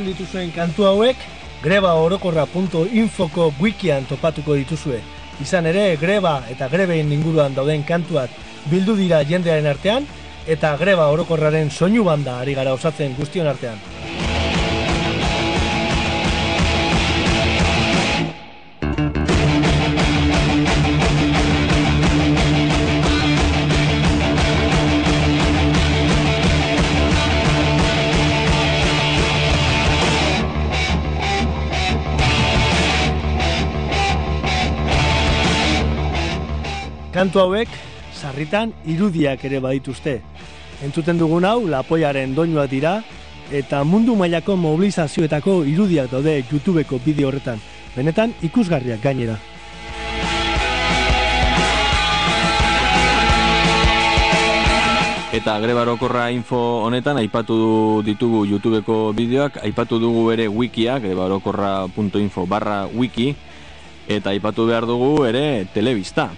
Entzuten 0.00 0.16
dituzuen 0.16 0.52
kantu 0.56 0.86
hauek 0.88 1.16
greba 1.60 1.92
orokorra.infoko 2.00 3.50
wikian 3.60 4.06
topatuko 4.08 4.56
dituzue. 4.56 5.00
Izan 5.44 5.66
ere, 5.68 5.96
greba 6.00 6.40
eta 6.48 6.68
grebein 6.72 7.12
inguruan 7.12 7.52
dauden 7.54 7.84
kantuak 7.84 8.30
bildu 8.70 8.96
dira 8.96 9.20
jendearen 9.28 9.66
artean, 9.68 10.06
eta 10.48 10.76
greba 10.80 11.10
orokorraren 11.12 11.70
soinu 11.70 12.04
banda 12.04 12.38
ari 12.40 12.54
gara 12.56 12.72
osatzen 12.72 13.12
guztion 13.18 13.46
artean. 13.46 13.99
Kantu 37.20 37.36
hauek 37.36 37.68
sarritan 38.16 38.70
irudiak 38.88 39.42
ere 39.44 39.58
badituzte. 39.60 40.14
Entzuten 40.80 41.18
dugun 41.20 41.44
hau 41.44 41.66
lapoiaren 41.68 42.32
doinuak 42.32 42.70
dira 42.72 42.94
eta 43.52 43.82
mundu 43.84 44.14
mailako 44.16 44.56
mobilizazioetako 44.56 45.58
irudiak 45.68 46.08
daude 46.14 46.38
YouTubeko 46.48 46.96
bideo 47.04 47.28
horretan. 47.28 47.60
Benetan 47.92 48.32
ikusgarriak 48.40 49.04
gainera. 49.04 49.36
Eta 55.36 55.60
greba 55.60 55.84
orokorra 55.84 56.30
info 56.32 56.86
honetan 56.88 57.20
aipatu 57.20 58.00
ditugu 58.00 58.46
YouTubeko 58.48 59.12
bideoak, 59.12 59.60
aipatu 59.68 60.00
dugu 60.00 60.30
ere 60.32 60.48
wikia, 60.48 60.96
greba 61.04 61.28
orokorra.info 61.28 62.48
barra 62.48 62.86
wiki, 62.88 63.34
eta 64.08 64.32
aipatu 64.32 64.72
behar 64.72 64.88
dugu 64.88 65.18
ere 65.28 65.66
telebista. 65.74 66.32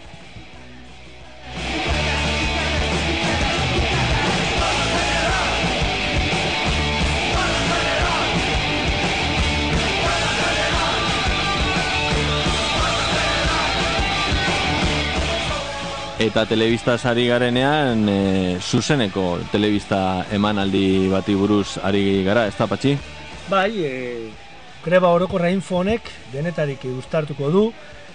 Eta 16.23 16.45
telebista 16.47 16.95
ari 17.11 17.25
garenean, 17.27 18.05
e, 18.09 18.59
zuzeneko 18.63 19.41
telebista 19.51 20.27
emanaldi 20.31 21.09
bati 21.11 21.35
buruz 21.35 21.81
ari 21.83 22.23
gara, 22.23 22.45
ez 22.47 22.55
da 22.55 22.69
patxi? 22.71 22.93
Bai, 23.51 23.73
e, 23.83 24.31
greba 24.85 25.11
orokorra 25.11 25.51
info 25.51 25.81
honek 25.81 26.07
denetarik 26.31 26.87
uztartuko 26.93 27.51
du 27.51 27.65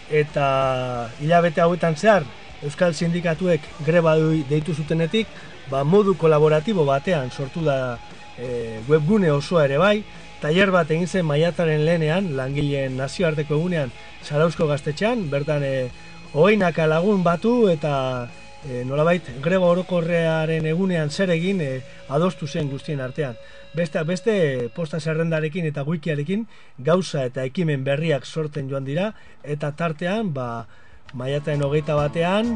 eta 0.08 1.10
hilabete 1.20 1.60
hauetan 1.60 1.98
zehar 1.98 2.24
Euskal 2.64 2.96
Sindikatuek 2.96 3.68
greba 3.86 4.16
deitu 4.48 4.74
zutenetik, 4.74 5.28
ba, 5.68 5.84
modu 5.84 6.16
kolaboratibo 6.16 6.88
batean 6.88 7.28
sortu 7.30 7.66
da 7.68 7.98
e, 8.40 8.80
webgune 8.88 9.36
osoa 9.36 9.68
ere 9.68 9.84
bai, 9.84 9.98
tailer 10.40 10.72
bat 10.72 10.90
egin 10.96 11.12
zen 11.12 11.28
maiatzaren 11.28 11.84
lehenean, 11.84 12.38
langileen 12.40 12.96
nazioarteko 12.96 13.60
egunean 13.60 13.92
Zarauzko 14.24 14.66
gaztetxean, 14.72 15.28
bertan 15.30 15.68
e, 15.68 15.90
hogeinaka 16.34 16.88
lagun 16.88 17.24
batu 17.24 17.68
eta 17.72 18.28
e, 18.66 18.84
nolabait 18.86 19.24
greba 19.44 19.70
orokorrearen 19.72 20.66
egunean 20.66 21.12
zer 21.12 21.32
egin 21.36 21.62
e, 21.62 21.70
adostu 22.10 22.48
zen 22.48 22.70
guztien 22.72 23.02
artean. 23.02 23.38
Besteak 23.78 24.08
beste 24.08 24.34
posta 24.76 25.00
zerrendarekin 25.00 25.68
eta 25.70 25.84
wikiarekin 25.88 26.48
gauza 26.80 27.26
eta 27.28 27.46
ekimen 27.46 27.84
berriak 27.86 28.26
sortzen 28.26 28.70
joan 28.70 28.86
dira 28.88 29.12
eta 29.44 29.72
tartean 29.72 30.34
ba, 30.34 30.66
maiataren 31.14 31.64
hogeita 31.64 31.96
batean 31.96 32.56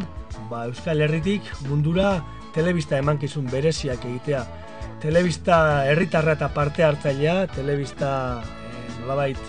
ba, 0.50 0.66
Euskal 0.66 1.02
Herritik 1.02 1.48
mundura 1.68 2.20
telebista 2.56 2.98
emankizun 3.00 3.48
bereziak 3.52 4.04
egitea. 4.06 4.44
Telebista 5.02 5.88
herritarra 5.90 6.36
eta 6.38 6.52
parte 6.54 6.84
hartzailea, 6.86 7.48
telebista 7.56 8.12
e, 8.42 9.02
nolabait 9.02 9.40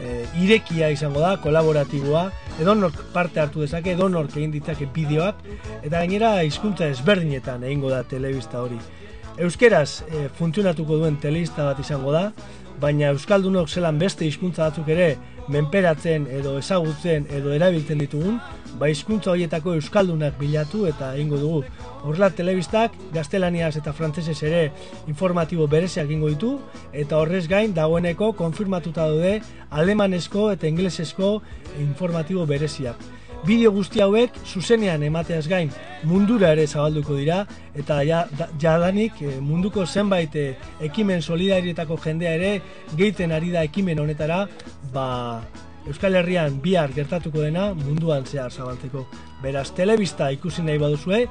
e, 0.00 0.24
irekia 0.42 0.90
izango 0.92 1.22
da, 1.22 1.36
kolaboratiboa, 1.40 2.28
edonork 2.60 2.96
parte 3.14 3.40
hartu 3.40 3.64
dezake, 3.64 3.94
edonork 3.96 4.36
egin 4.36 4.52
ditzake 4.54 4.88
bideoak, 4.94 5.42
eta 5.80 5.96
gainera 5.98 6.34
hizkuntza 6.46 6.88
ezberdinetan 6.92 7.64
egingo 7.64 7.90
da 7.92 8.02
telebista 8.04 8.60
hori. 8.62 8.78
Euskeraz 9.40 10.02
e, 10.08 10.26
funtzionatuko 10.36 10.98
duen 11.00 11.16
telebista 11.22 11.64
bat 11.70 11.80
izango 11.80 12.12
da, 12.12 12.30
baina 12.80 13.12
Euskaldunok 13.14 13.68
zelan 13.68 13.98
beste 14.00 14.26
hizkuntza 14.28 14.68
batzuk 14.68 14.88
ere 14.92 15.14
menperatzen 15.50 16.26
edo 16.30 16.56
ezagutzen 16.58 17.26
edo 17.36 17.52
erabiltzen 17.56 18.00
ditugun, 18.00 18.38
ba 18.78 18.88
hizkuntza 18.88 19.32
horietako 19.32 19.74
euskaldunak 19.78 20.38
bilatu 20.40 20.86
eta 20.88 21.12
egingo 21.16 21.40
dugu. 21.42 21.62
Horrela 22.00 22.30
telebistak 22.32 22.96
gaztelaniaz 23.14 23.74
eta 23.80 23.92
frantsesez 23.92 24.38
ere 24.48 24.62
informatibo 25.10 25.66
bereziak 25.68 26.08
egingo 26.08 26.30
ditu 26.32 26.56
eta 26.92 27.18
horrez 27.20 27.46
gain 27.50 27.74
dagoeneko 27.76 28.32
konfirmatuta 28.38 29.08
daude 29.10 29.40
alemanezko 29.70 30.50
eta 30.54 30.70
ingelesezko 30.70 31.40
informatibo 31.78 32.46
bereziak. 32.46 33.19
Bideo 33.40 33.70
guzti 33.72 34.02
hauek 34.04 34.34
zuzenean 34.44 35.02
emateaz 35.02 35.46
gain 35.48 35.70
mundura 36.04 36.50
ere 36.52 36.66
zabalduko 36.66 37.16
dira 37.16 37.38
eta 37.74 38.02
ja, 38.04 38.26
da, 38.36 38.50
jadanik 38.60 39.22
eh, 39.24 39.38
munduko 39.40 39.86
zenbait 39.86 40.36
eh, 40.36 40.52
ekimen 40.90 41.22
solidarietako 41.22 41.96
jendea 42.04 42.34
ere 42.36 42.52
geiten 42.96 43.32
ari 43.32 43.50
da 43.54 43.64
ekimen 43.64 43.98
honetara 43.98 44.44
ba, 44.92 45.06
Euskal 45.88 46.18
Herrian 46.20 46.60
bihar 46.60 46.92
gertatuko 46.92 47.40
dena 47.40 47.70
munduan 47.72 48.26
zehar 48.26 48.52
zabaltzeko. 48.52 49.06
Beraz, 49.40 49.70
telebista 49.72 50.28
ikusi 50.30 50.62
nahi 50.62 50.78
baduzue, 50.78 51.22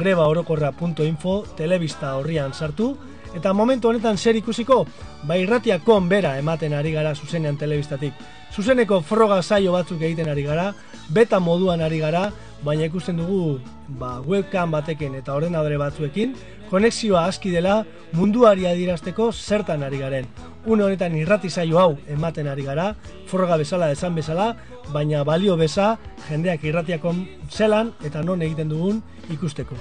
grebaorokorra.info 0.00 1.34
telebista 1.58 2.14
horrian 2.16 2.54
sartu, 2.54 2.94
eta 3.36 3.52
momentu 3.52 3.90
honetan 3.90 4.16
zer 4.16 4.40
ikusiko, 4.40 4.86
ba 5.28 5.36
irratiakon 5.36 6.08
bera 6.08 6.38
ematen 6.40 6.72
ari 6.72 6.94
gara 6.96 7.14
zuzenean 7.14 7.60
telebistatik. 7.60 8.16
Zuzeneko 8.54 9.00
froga 9.00 9.42
saio 9.42 9.72
batzuk 9.72 10.02
egiten 10.02 10.28
ari 10.28 10.42
gara, 10.42 10.72
beta 11.14 11.38
moduan 11.40 11.80
ari 11.80 11.98
gara, 12.00 12.28
baina 12.64 12.88
ikusten 12.88 13.18
dugu 13.20 13.60
ba, 14.00 14.18
webcam 14.26 14.72
batekin 14.74 15.14
eta 15.18 15.34
ordenadore 15.36 15.78
batzuekin, 15.78 16.34
konexioa 16.70 17.24
aski 17.28 17.52
dela 17.54 17.84
munduari 18.12 18.66
adirazteko 18.66 19.30
zertan 19.32 19.82
ari 19.82 20.02
garen. 20.02 20.26
Une 20.66 20.84
honetan 20.84 21.14
irrati 21.16 21.50
saio 21.50 21.78
hau 21.78 21.96
ematen 22.08 22.48
ari 22.48 22.66
gara, 22.66 22.94
froga 23.26 23.56
bezala 23.56 23.92
esan 23.94 24.14
bezala, 24.18 24.54
baina 24.92 25.24
balio 25.24 25.56
beza 25.56 25.96
jendeak 26.28 26.64
irratiakon 26.64 27.26
zelan 27.50 27.94
eta 28.04 28.22
non 28.22 28.42
egiten 28.42 28.68
dugun 28.68 29.02
ikusteko. 29.30 29.76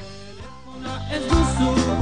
Ez 1.11 1.23
duzu 1.27 1.97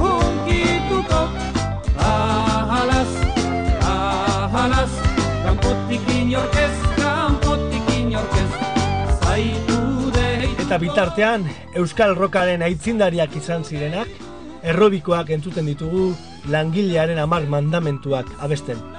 Eta 10.66 10.78
bitartean, 10.82 11.44
Euskal 11.78 12.16
Rokaren 12.18 12.64
aitzindariak 12.66 13.36
izan 13.38 13.62
zirenak, 13.64 14.10
errobikoak 14.66 15.30
entzuten 15.36 15.70
ditugu 15.70 16.08
langilearen 16.50 17.22
amar 17.22 17.46
mandamentuak 17.46 18.32
abesten. 18.42 18.95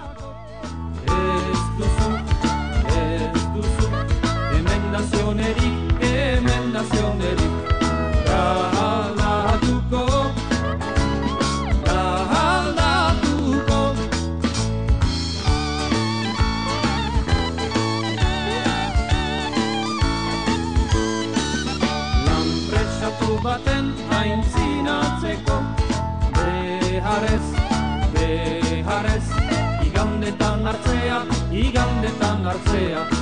García 32.48 33.17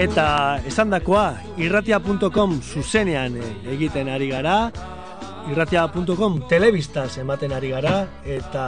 Eta 0.00 0.62
esandakoa 0.64 1.24
irratia.com 1.60 2.54
zuzenean 2.64 3.34
eh, 3.36 3.48
egiten 3.74 4.08
ari 4.08 4.30
gara, 4.30 4.70
irratia.com 5.52 6.38
telebistaz 6.48 7.18
ematen 7.20 7.52
ari 7.52 7.68
gara, 7.74 8.06
eta 8.24 8.62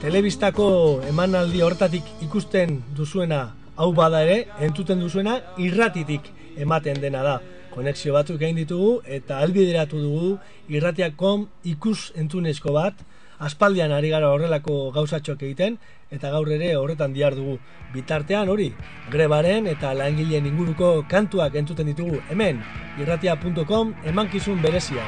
telebistako 0.00 0.68
emanaldi 1.10 1.60
hortatik 1.60 2.08
ikusten 2.24 2.78
duzuena 2.96 3.42
hau 3.76 3.90
bada 3.92 4.22
ere, 4.24 4.46
entzuten 4.64 5.04
duzuena 5.04 5.36
irratitik 5.60 6.32
ematen 6.56 7.02
dena 7.04 7.20
da. 7.28 7.36
Konexio 7.74 8.16
batzuk 8.16 8.40
egin 8.40 8.56
ditugu 8.62 9.02
eta 9.04 9.36
albideratu 9.44 10.00
dugu 10.00 10.32
irratia.com 10.72 11.44
ikus 11.74 12.08
entzunezko 12.16 12.72
bat, 12.72 12.96
aspaldian 13.42 13.92
ari 13.92 14.10
gara 14.14 14.30
horrelako 14.32 14.76
gauzatxoak 14.94 15.42
egiten, 15.42 15.78
eta 16.14 16.30
gaur 16.34 16.50
ere 16.56 16.74
horretan 16.78 17.14
diar 17.16 17.36
dugu. 17.38 17.58
Bitartean 17.92 18.48
hori, 18.48 18.70
grebaren 19.12 19.68
eta 19.72 19.92
langileen 19.98 20.46
inguruko 20.48 20.94
kantuak 21.10 21.58
entzuten 21.60 21.90
ditugu 21.92 22.22
hemen, 22.30 22.62
irratia.com 23.02 23.96
emankizun 24.14 24.62
berezia. 24.62 25.06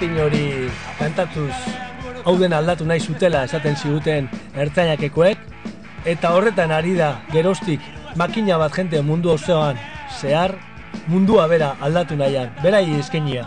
Eta 0.00 0.08
matin 0.08 0.22
hori 0.24 0.70
kantatuz 0.96 1.52
hau 2.24 2.32
den 2.40 2.54
aldatu 2.56 2.86
nahi 2.88 3.00
zutela 3.04 3.42
esaten 3.44 3.74
ziguten 3.76 4.30
ertzainakekoek, 4.56 5.42
eta 6.08 6.30
horretan 6.32 6.72
ari 6.72 6.94
da 6.96 7.10
gerostik 7.34 7.84
makina 8.16 8.56
bat 8.56 8.72
jente 8.72 9.02
mundu 9.04 9.34
osoan 9.34 9.76
zehar 10.20 10.56
mundua 11.06 11.44
bera 11.52 11.74
aldatu 11.84 12.16
nahian, 12.16 12.48
berai 12.62 12.86
eskenia. 12.96 13.44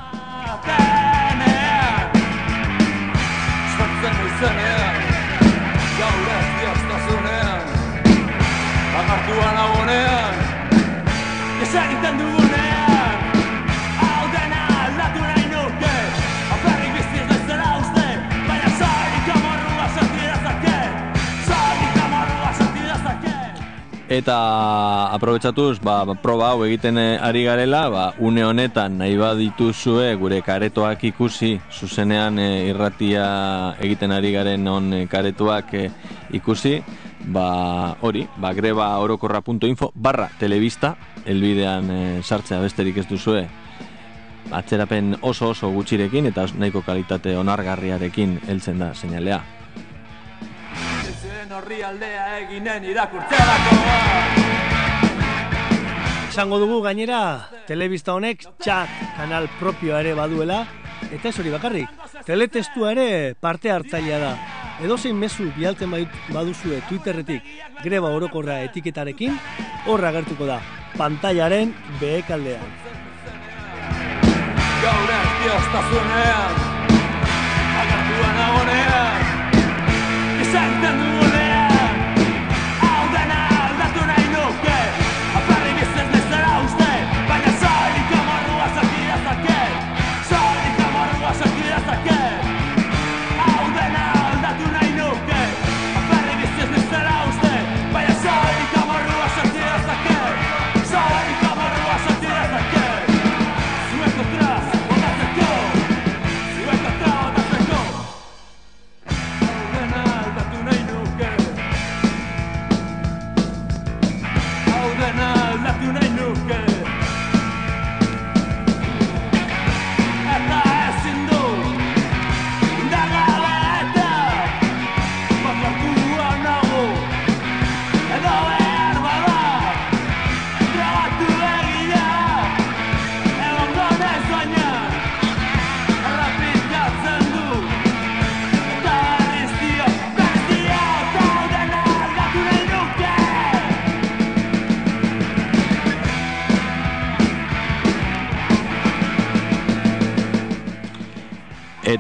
Eta 24.14 25.10
aprobetsatuz, 25.10 25.80
ba, 25.82 26.04
proba 26.22 26.52
hau 26.54 26.60
egiten 26.68 27.00
eh, 27.02 27.18
ari 27.18 27.42
garela, 27.48 27.88
ba, 27.90 28.04
une 28.22 28.44
honetan 28.46 29.00
nahi 29.00 29.16
badituzue 29.18 30.12
gure 30.22 30.38
karetoak 30.46 31.02
ikusi, 31.10 31.56
zuzenean 31.74 32.38
eh, 32.38 32.68
irratia 32.70 33.24
egiten 33.82 34.14
ari 34.14 34.30
garen 34.36 34.70
on 34.70 34.92
eh, 34.94 35.08
karetoak 35.10 35.74
eh, 35.80 35.88
ikusi, 36.38 36.76
ba, 37.34 37.48
hori, 38.06 38.28
ba, 38.38 38.54
greba 38.54 38.92
orokorra.info 39.02 39.90
barra 39.96 40.30
telebista, 40.38 40.94
elbidean 41.26 41.90
eh, 41.90 42.22
sartzea 42.22 42.62
besterik 42.62 43.02
ez 43.02 43.08
duzue, 43.10 43.48
atzerapen 44.54 45.18
oso 45.26 45.56
oso 45.56 45.74
gutxirekin 45.74 46.30
eta 46.30 46.46
nahiko 46.54 46.86
kalitate 46.86 47.34
onargarriarekin 47.42 48.44
heltzen 48.46 48.86
da 48.86 48.94
seinalea. 48.94 49.42
Horri 51.54 51.84
aldea 51.86 52.22
eginen 52.40 52.86
irakurtzerako 52.90 53.74
Esango 56.32 56.58
dugu 56.58 56.80
gainera, 56.82 57.20
telebista 57.68 58.16
honek 58.18 58.42
txat 58.64 58.90
kanal 59.20 59.46
propioa 59.60 60.00
ere 60.02 60.16
baduela, 60.18 60.64
eta 61.14 61.30
ez 61.30 61.36
hori 61.38 61.52
bakarrik, 61.54 61.92
teletestua 62.26 62.96
ere 62.96 63.06
parte 63.38 63.70
hartzailea 63.70 64.18
da. 64.18 64.32
Edozein 64.82 65.14
mezu 65.14 65.52
bialtzen 65.54 65.94
baduzue 66.34 66.82
Twitterretik 66.90 67.46
greba 67.84 68.10
orokorra 68.18 68.58
etiketarekin, 68.66 69.38
horra 69.86 70.10
agertuko 70.10 70.50
da, 70.50 70.58
pantailaren 70.98 71.76
behekaldean. 72.02 72.66
Gaur 74.82 75.16
erdioztasunean 75.22 76.62
Agartuan 77.84 78.42
agonean 78.50 79.24
Gizarten 80.42 81.13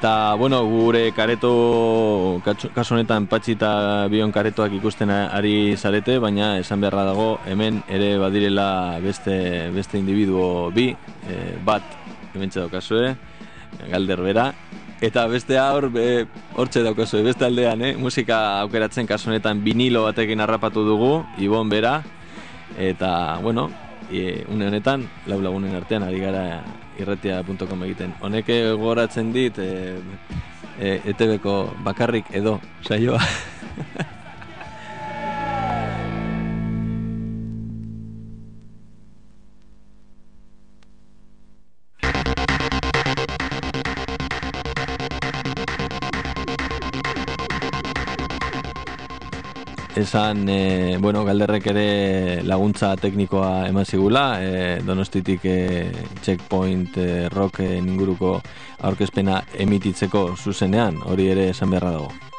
Eta, 0.03 0.33
bueno, 0.35 0.65
gure 0.67 1.13
kareto, 1.15 2.41
kasu 2.43 2.91
honetan 2.91 3.23
patxi 3.31 3.53
eta 3.55 3.69
bion 4.11 4.33
karetoak 4.35 4.73
ikusten 4.75 5.07
ari 5.15 5.77
zarete, 5.77 6.17
baina 6.19 6.57
esan 6.59 6.83
beharra 6.83 7.05
dago, 7.07 7.27
hemen 7.47 7.77
ere 7.87 8.17
badirela 8.19 8.99
beste, 8.99 9.37
beste 9.71 9.95
individuo 10.01 10.73
bi, 10.75 10.89
eh, 10.91 11.55
bat, 11.63 11.87
hemen 12.33 12.51
daukazue, 12.51 13.15
galder 13.95 14.19
bera, 14.27 14.49
eta 14.99 15.23
beste 15.31 15.55
hor, 15.63 15.87
be, 15.87 16.27
hortxe 16.51 16.83
daukazue, 16.83 17.23
beste 17.23 17.47
aldean, 17.47 17.87
eh? 17.87 17.95
musika 17.95 18.59
aukeratzen 18.67 19.07
kasu 19.07 19.31
honetan 19.31 19.63
vinilo 19.63 20.03
batekin 20.03 20.43
harrapatu 20.43 20.83
dugu, 20.83 21.13
Ibon 21.39 21.71
bera, 21.71 22.01
eta, 22.75 23.39
bueno, 23.39 23.69
e, 24.11 24.43
une 24.51 24.67
honetan, 24.67 25.07
lau 25.27 25.39
artean 25.77 26.03
ari 26.03 26.19
gara 26.19 26.82
irratia.com 26.99 27.85
egiten. 27.87 28.13
Honek 28.21 28.49
gogoratzen 28.77 29.31
dit 29.35 29.57
e, 29.57 29.69
e, 30.79 30.97
ETB-ko 31.13 31.57
bakarrik 31.85 32.33
edo 32.35 32.59
saioa. 32.87 33.21
Esan, 50.03 50.49
e, 50.49 50.97
bueno, 50.99 51.23
galderrek 51.23 51.67
ere 51.71 52.43
laguntza 52.43 52.89
teknikoa 52.99 53.69
eman 53.69 53.87
zigula, 53.87 54.25
e, 54.43 54.81
donostitik 54.83 55.45
e, 55.47 55.55
checkpoint 56.25 56.99
e, 56.99 57.07
rocken 57.31 57.87
inguruko 57.93 58.35
aurkezpena 58.83 59.39
emititzeko 59.63 60.27
zuzenean, 60.35 60.99
hori 61.07 61.31
ere 61.31 61.49
esan 61.55 61.71
beharra 61.71 61.95
dago. 61.95 62.32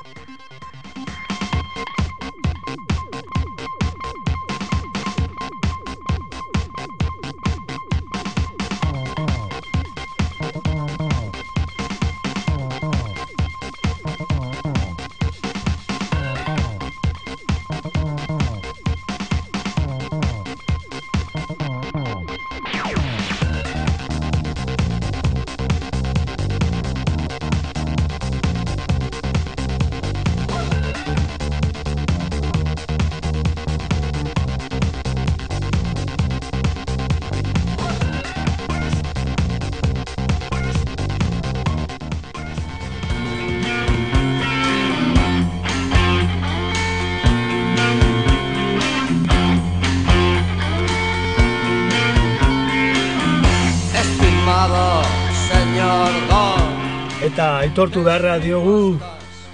Eta 57.84 57.90
aitortu 57.92 58.04
beharra 58.06 58.38
diogu, 58.40 58.98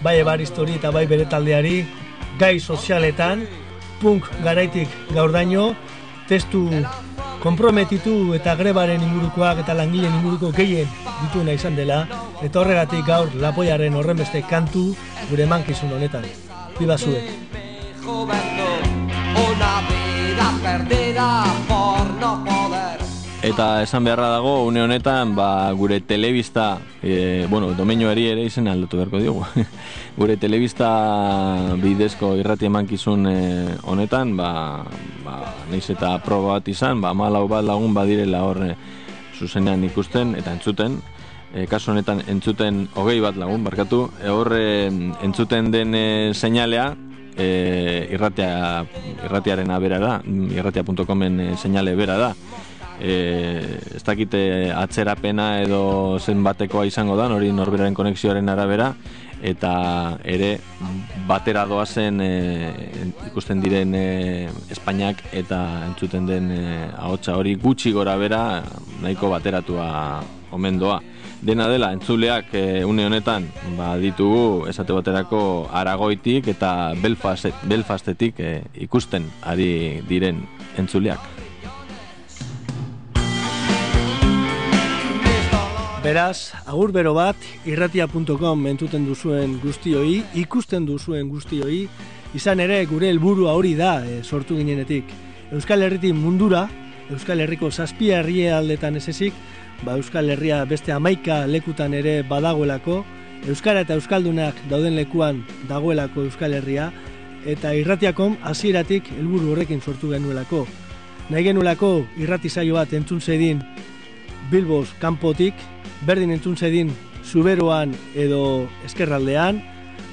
bai 0.04 0.20
ebaristori 0.20 0.76
eta 0.78 0.92
bai 0.94 1.02
bere 1.10 1.24
taldeari, 1.26 1.80
gai 2.38 2.60
sozialetan, 2.60 3.42
punk 3.98 4.28
garaitik 4.44 4.86
gaurdaino, 5.10 5.74
testu 6.28 6.60
konprometitu 7.42 8.30
eta 8.38 8.54
grebaren 8.54 9.02
ingurukoak 9.02 9.64
eta 9.64 9.74
langileen 9.74 10.14
inguruko 10.20 10.52
gehien 10.54 10.86
dituena 11.24 11.58
izan 11.58 11.74
dela, 11.74 12.04
eta 12.38 12.60
horregatik 12.62 13.02
gaur 13.08 13.34
lapoiaren 13.34 13.98
horrenbeste 13.98 14.44
kantu 14.46 14.94
gure 15.32 15.50
mankizun 15.50 15.90
honetan. 15.98 16.30
Biba 16.78 16.94
zuek. 16.96 17.34
juventud 17.98 18.86
Una 19.42 19.74
vida 19.90 21.69
Eta 23.40 23.80
esan 23.80 24.04
beharra 24.04 24.28
dago, 24.28 24.66
une 24.68 24.82
honetan, 24.82 25.30
ba, 25.34 25.72
gure 25.72 26.02
telebista, 26.04 26.76
e, 27.00 27.46
bueno, 27.48 27.70
domeinoari 27.72 28.26
ere 28.28 28.42
izen 28.44 28.68
aldatu 28.68 28.98
beharko 28.98 29.16
diogu. 29.16 29.46
gure 30.20 30.36
telebista 30.36 30.90
bidezko 31.80 32.34
irrati 32.36 32.68
emankizun 32.68 33.24
e, 33.30 33.38
honetan, 33.88 34.36
ba, 34.36 34.84
ba, 35.24 35.38
naiz 35.72 35.86
eta 35.88 36.18
proba 36.20 36.58
bat 36.58 36.68
izan, 36.68 37.00
ba, 37.00 37.14
malau 37.16 37.46
bat 37.48 37.64
lagun 37.64 37.96
badirela 37.96 38.44
horre 38.44 38.74
zuzenean 39.38 39.88
ikusten 39.88 40.36
eta 40.36 40.52
entzuten. 40.52 41.00
E, 41.54 41.64
kasu 41.64 41.94
honetan 41.94 42.20
entzuten 42.28 42.90
hogei 42.92 43.22
bat 43.24 43.40
lagun, 43.40 43.64
barkatu, 43.64 44.10
e, 44.20 44.28
horre 44.28 44.64
entzuten 45.24 45.72
den 45.72 45.96
e, 45.96 46.08
seinalea, 46.36 46.90
e, 47.40 47.48
irratia, 48.12 48.84
irratiaren 49.24 49.72
bera 49.80 49.98
da, 49.98 50.18
irratia.comen 50.28 51.40
e, 51.40 51.54
seinale 51.56 51.96
bera 51.96 52.20
da 52.20 52.34
e, 53.00 53.78
ez 53.96 54.02
dakite 54.04 54.70
atzerapena 54.76 55.60
edo 55.64 56.18
zenbatekoa 56.20 56.86
izango 56.86 57.16
da, 57.16 57.30
hori 57.32 57.50
norberaren 57.52 57.96
konexioaren 57.96 58.48
arabera, 58.52 58.92
eta 59.40 59.72
ere 60.24 60.58
batera 61.28 61.64
doazen 61.66 62.20
e, 62.20 62.32
ikusten 63.30 63.62
diren 63.64 63.94
e, 63.96 64.50
Espainiak 64.70 65.22
eta 65.32 65.60
entzuten 65.88 66.28
den 66.28 66.50
e, 66.52 66.60
ahotsa 66.92 67.38
hori 67.40 67.56
gutxi 67.56 67.92
gora 67.96 68.16
bera 68.20 68.62
nahiko 69.00 69.32
bateratua 69.32 69.88
omen 70.52 70.78
doa. 70.78 71.00
Dena 71.40 71.70
dela, 71.72 71.94
entzuleak 71.96 72.52
e, 72.52 72.84
une 72.84 73.06
honetan 73.06 73.46
ba, 73.78 73.94
ditugu 73.96 74.68
esate 74.68 74.92
baterako 74.92 75.70
Aragoitik 75.72 76.50
eta 76.52 76.92
Belfast, 77.00 77.64
Belfastetik 77.64 78.40
e, 78.44 78.56
ikusten 78.84 79.30
ari 79.48 80.02
diren 80.08 80.44
entzuleak. 80.76 81.39
Beraz, 86.00 86.54
agur 86.64 86.94
bero 86.96 87.10
bat, 87.12 87.36
irratia.com 87.68 88.62
entuten 88.70 89.02
duzuen 89.04 89.58
guztioi, 89.60 90.22
ikusten 90.40 90.86
duzuen 90.88 91.28
guztioi, 91.28 91.82
izan 92.32 92.62
ere 92.64 92.78
gure 92.88 93.10
helburua 93.12 93.52
hori 93.52 93.74
da 93.76 93.98
e, 94.08 94.22
sortu 94.24 94.56
ginenetik. 94.56 95.10
Euskal 95.52 95.84
Herritik 95.84 96.14
mundura, 96.16 96.62
Euskal 97.12 97.42
Herriko 97.44 97.68
zazpia 97.70 98.22
herrie 98.22 98.48
aldetan 98.48 98.96
ez 98.96 99.10
ezik, 99.12 99.36
ba 99.84 99.98
Euskal 99.98 100.30
Herria 100.32 100.62
beste 100.64 100.94
amaika 100.94 101.42
lekutan 101.46 101.92
ere 101.92 102.22
badagoelako, 102.30 103.02
Euskara 103.52 103.82
eta 103.84 103.98
Euskaldunak 104.00 104.56
dauden 104.70 104.96
lekuan 104.96 105.42
dagoelako 105.68 106.24
Euskal 106.30 106.56
Herria, 106.56 106.86
eta 107.44 107.74
irratiakom 107.76 108.38
hasieratik 108.40 109.12
helburu 109.18 109.52
horrekin 109.52 109.84
sortu 109.84 110.14
genuelako. 110.14 110.64
Nahi 111.28 111.44
genuelako 111.50 111.92
irrati 112.16 112.48
saio 112.48 112.80
bat 112.80 112.96
entzun 112.96 113.20
zedin 113.20 113.60
Bilbos 114.50 114.88
kanpotik, 114.98 115.54
berdin 116.06 116.32
entzun 116.32 116.56
zedin 116.56 116.92
Zuberoan 117.24 117.94
edo 118.14 118.68
Eskerraldean, 118.84 119.62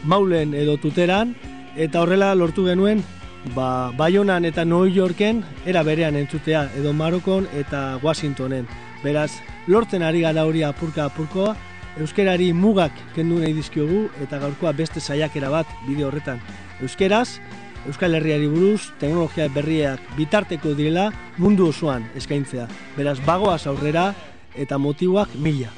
Maulen 0.03 0.53
edo 0.53 0.77
Tuteran, 0.77 1.35
eta 1.75 2.01
horrela 2.01 2.33
lortu 2.35 2.65
genuen 2.67 3.03
ba, 3.55 3.91
Bayonan 3.97 4.45
eta 4.45 4.65
New 4.65 4.85
Yorken 4.85 5.43
era 5.65 5.83
berean 5.83 6.15
entzutea, 6.15 6.67
edo 6.75 6.93
Marokon 6.93 7.47
eta 7.55 7.99
Washingtonen. 8.03 8.67
Beraz, 9.03 9.31
lortzen 9.67 10.03
ari 10.03 10.21
gara 10.25 10.45
hori 10.45 10.63
apurka 10.63 11.05
apurkoa, 11.05 11.55
euskerari 11.97 12.51
mugak 12.53 12.93
kendu 13.15 13.39
nahi 13.41 13.53
dizkiogu 13.57 14.07
eta 14.21 14.39
gaurkoa 14.41 14.73
beste 14.73 14.99
saiakera 14.99 15.49
bat 15.53 15.69
bideo 15.87 16.09
horretan. 16.09 16.41
Euskeraz, 16.81 17.39
Euskal 17.87 18.17
Herriari 18.17 18.49
buruz, 18.51 18.89
teknologia 18.99 19.45
berriak 19.53 20.01
bitarteko 20.17 20.73
direla 20.75 21.07
mundu 21.37 21.69
osoan 21.71 22.03
eskaintzea. 22.19 22.65
Beraz, 22.97 23.15
bagoaz 23.23 23.63
aurrera 23.69 24.09
eta 24.57 24.77
motiboak 24.77 25.29
mila. 25.35 25.69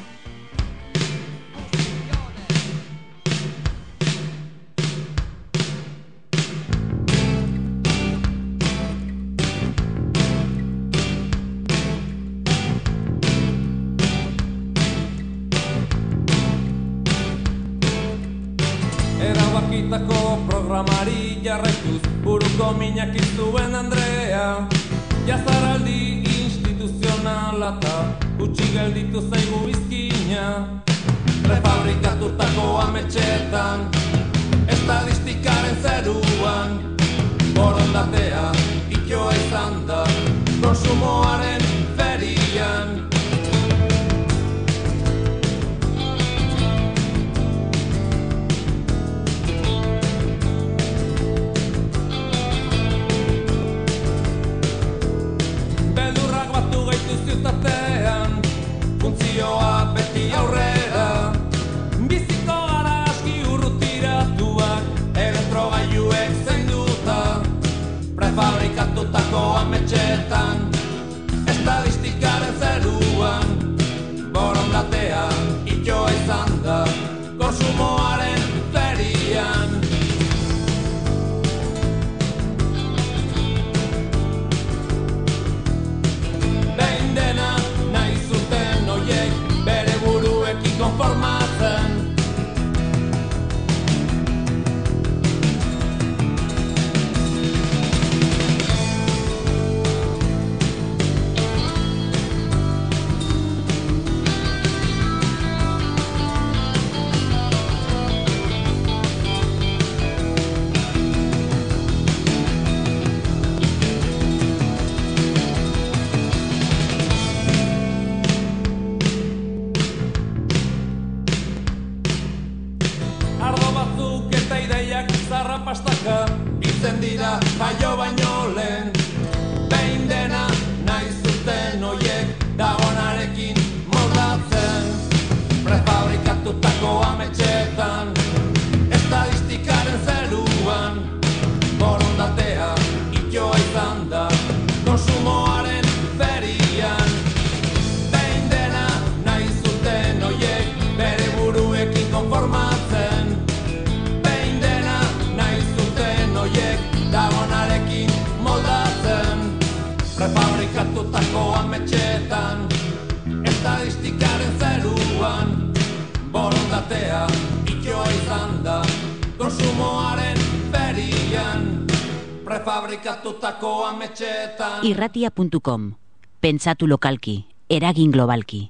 Irratia.com. 174.83 175.95
Pentsatu 176.39 176.87
lokalki, 176.87 177.43
eragin 177.67 178.11
globalki. 178.15 178.69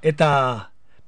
Eta 0.00 0.30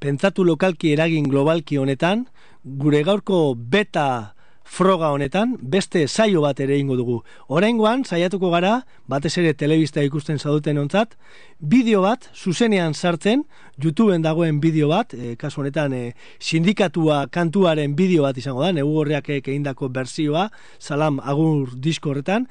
pentsatu 0.03 0.45
lokalki 0.45 0.93
eragin 0.93 1.31
globalki 1.33 1.79
honetan, 1.81 2.27
gure 2.65 3.01
gaurko 3.09 3.55
beta 3.57 4.35
froga 4.65 5.11
honetan, 5.13 5.57
beste 5.61 6.07
saio 6.09 6.43
bat 6.43 6.61
ere 6.61 6.79
ingo 6.79 6.97
dugu. 6.97 7.19
Oraingoan 7.49 8.05
saiatuko 8.05 8.51
gara, 8.51 8.83
batez 9.09 9.37
ere 9.39 9.55
telebista 9.55 10.03
ikusten 10.03 10.39
zauduten 10.39 10.79
ontzat, 10.79 11.17
bideo 11.59 12.03
bat, 12.03 12.29
zuzenean 12.35 12.95
sartzen, 12.95 13.45
YouTubeen 13.83 14.23
dagoen 14.23 14.61
bideo 14.61 14.89
bat, 14.93 15.15
e, 15.15 15.35
kasu 15.41 15.63
honetan 15.63 15.93
e, 15.93 16.03
sindikatua 16.41 17.27
kantuaren 17.33 17.97
bideo 17.99 18.23
bat 18.27 18.39
izango 18.39 18.63
da, 18.65 18.73
negu 18.73 18.95
horreak 19.01 19.29
egindako 19.39 19.89
berzioa, 19.89 20.49
salam 20.79 21.21
agur 21.21 21.75
disko 21.77 22.13
horretan, 22.13 22.47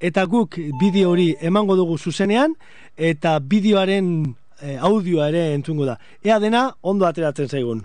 eta 0.00 0.26
guk 0.26 0.58
bideo 0.80 1.14
hori 1.14 1.32
emango 1.40 1.76
dugu 1.80 1.98
zuzenean, 1.98 2.54
eta 2.96 3.38
bideoaren 3.40 4.34
e, 4.60 4.76
audioa 4.78 5.28
ere 5.32 5.48
entzungo 5.54 5.88
da. 5.88 5.98
Ea 6.24 6.38
dena 6.42 6.68
ondo 6.82 7.06
ateratzen 7.06 7.48
zaigun. 7.48 7.84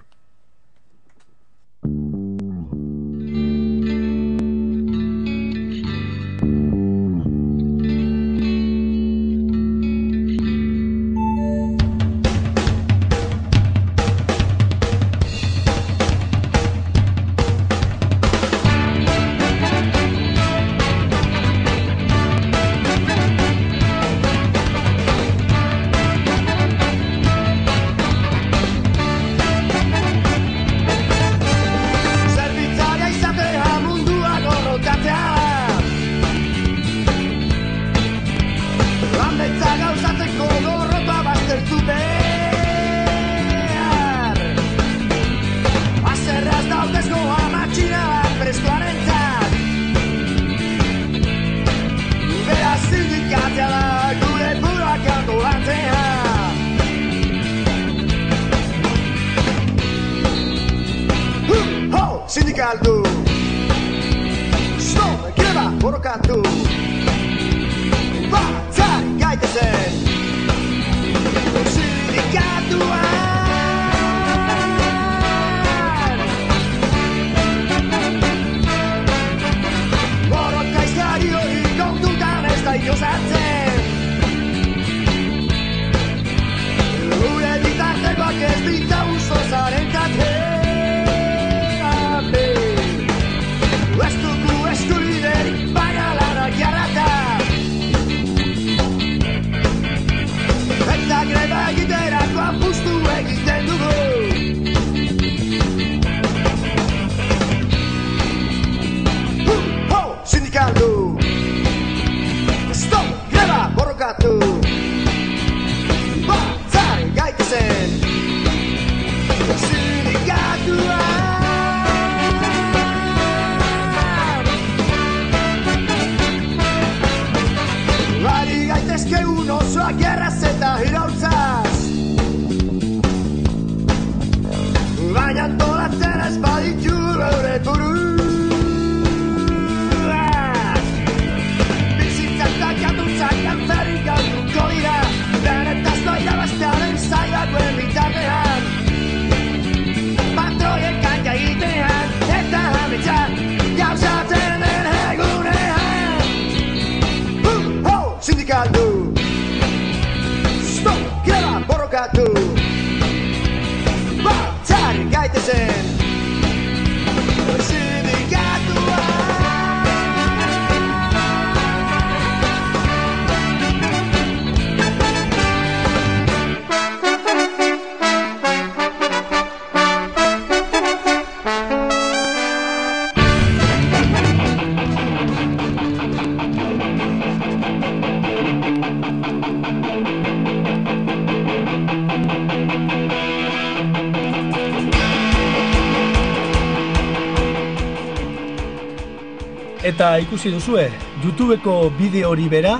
eta 200.00 200.16
ikusi 200.24 200.48
duzue, 200.48 200.86
YouTubeko 201.26 201.90
bideo 201.98 202.30
hori 202.32 202.46
bera, 202.48 202.78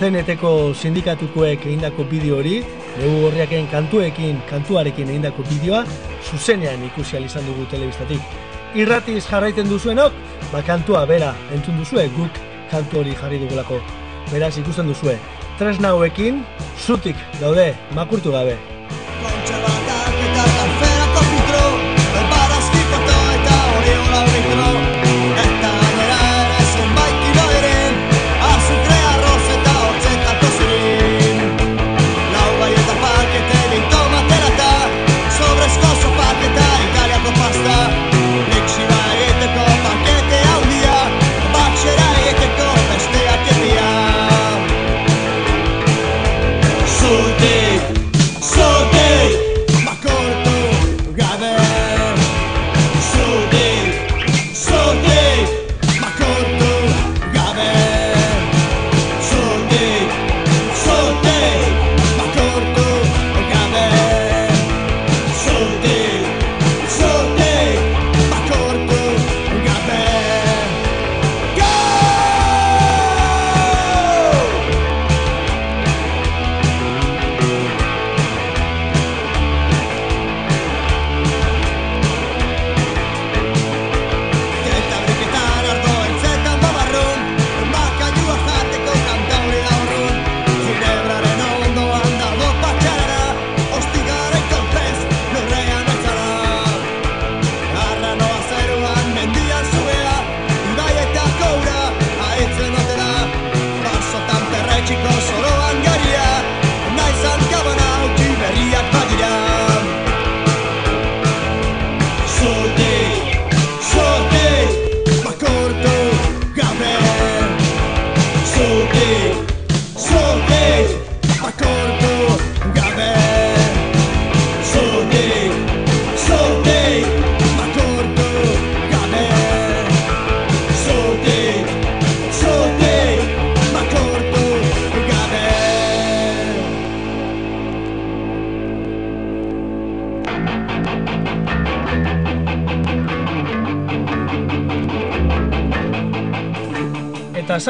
zeneteko 0.00 0.72
sindikatukoek 0.72 1.66
egindako 1.66 2.06
bideo 2.08 2.38
hori, 2.38 2.62
dugu 2.94 3.26
horriaken 3.26 3.68
kantuekin, 3.68 4.38
kantuarekin 4.48 5.10
egindako 5.12 5.44
bideoa, 5.50 5.82
zuzenean 6.30 6.80
ikusi 6.88 7.20
izan 7.20 7.44
dugu 7.44 7.68
telebistatik. 7.68 8.24
Irratiz 8.72 9.20
jarraiten 9.26 9.68
duzuenok, 9.68 10.16
ba 10.48 10.64
kantua 10.64 11.04
bera 11.04 11.34
entzun 11.52 11.76
duzue, 11.76 12.08
guk 12.16 12.40
kantu 12.72 13.02
hori 13.04 13.12
jarri 13.20 13.44
dugulako. 13.44 13.82
Beraz 14.32 14.56
ikusten 14.56 14.88
duzue, 14.88 15.18
tresna 15.58 15.92
hauekin, 15.92 16.40
zutik 16.86 17.16
daude, 17.38 17.74
makurtu 17.92 18.32
gabe. 18.32 18.56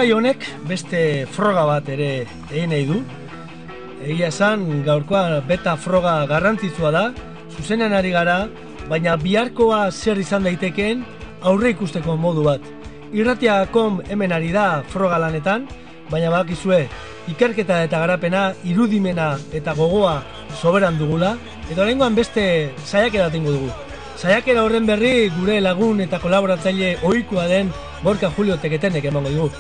sai 0.03 0.11
honek 0.11 0.43
beste 0.67 1.27
froga 1.31 1.63
bat 1.63 1.87
ere 1.95 2.25
egin 2.51 2.73
nahi 2.75 2.87
du. 2.89 2.97
Egia 4.03 4.33
esan 4.33 4.81
gaurkoa 4.83 5.39
beta 5.47 5.77
froga 5.79 6.15
garrantzitsua 6.27 6.91
da, 6.91 7.03
zuzenean 7.55 7.93
ari 7.95 8.11
gara, 8.11 8.49
baina 8.91 9.15
biharkoa 9.21 9.93
zer 9.93 10.19
izan 10.19 10.43
daitekeen 10.49 11.05
aurre 11.47 11.71
ikusteko 11.71 12.17
modu 12.19 12.43
bat. 12.49 12.65
Irratia 13.15 13.61
kom 13.71 14.01
hemen 14.09 14.35
ari 14.35 14.51
da 14.51 14.83
froga 14.91 15.21
lanetan, 15.23 15.69
baina 16.11 16.33
bakizue 16.35 16.81
ikerketa 17.31 17.85
eta 17.87 18.01
garapena, 18.03 18.57
irudimena 18.67 19.37
eta 19.55 19.77
gogoa 19.79 20.17
soberan 20.59 20.99
dugula, 20.99 21.37
eta 21.71 21.79
horrengoan 21.85 22.19
beste 22.19 22.73
saiakera 22.83 23.31
tingo 23.31 23.55
dugu. 23.55 23.71
Saiakera 24.19 24.67
horren 24.67 24.91
berri 24.91 25.31
gure 25.39 25.61
lagun 25.63 26.03
eta 26.03 26.19
kolaboratzaile 26.19 26.97
ohikoa 27.07 27.47
den 27.47 27.71
Borka 28.03 28.33
Julio 28.35 28.59
Teketenek 28.59 29.07
emango 29.13 29.31
dugu. 29.31 29.53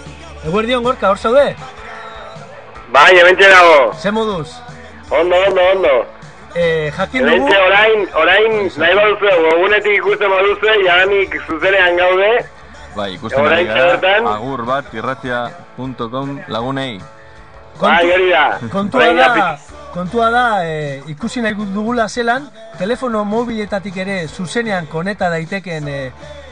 Eguerdion 0.44 0.82
Gorka, 0.82 1.10
hor 1.10 1.18
zaude? 1.18 1.54
Bai, 2.92 3.12
hementxe 3.16 3.48
dago. 3.48 3.92
Ze 3.94 4.10
moduz? 4.10 4.48
Ondo, 5.10 5.36
ondo, 5.48 5.60
ondo. 5.74 5.92
Eh, 6.54 6.90
jakin 6.96 7.22
dugu... 7.22 7.36
Hementxe 7.36 7.58
orain, 7.66 8.08
orain, 8.22 8.56
nahi 8.82 8.96
baduzu, 8.98 9.30
gogunetik 9.46 9.94
ikusten 10.00 10.34
baduzu, 10.34 10.72
jadanik 10.84 11.36
zuzenean 11.46 11.96
gaude. 11.96 12.30
Bai, 12.96 13.12
ikusten 13.14 13.40
Orain 13.40 13.70
ari 13.70 13.94
gara, 13.94 14.18
agur 14.34 14.64
bat 14.66 14.90
irratia.com 14.92 16.34
lagunei. 16.48 16.98
Bai, 17.80 18.02
hori 18.10 18.28
da. 18.30 18.44
Kontua 18.72 19.12
da, 19.14 19.58
kontua 19.94 20.30
da 20.34 20.44
e, 20.66 21.02
ikusi 21.14 21.40
nahi 21.40 21.54
dugula 21.54 22.08
zelan, 22.08 22.50
telefono 22.78 23.24
mobiletatik 23.24 23.96
ere 23.96 24.26
zuzenean 24.26 24.90
koneta 24.90 25.30
daiteken 25.30 25.88
e, 25.88 26.00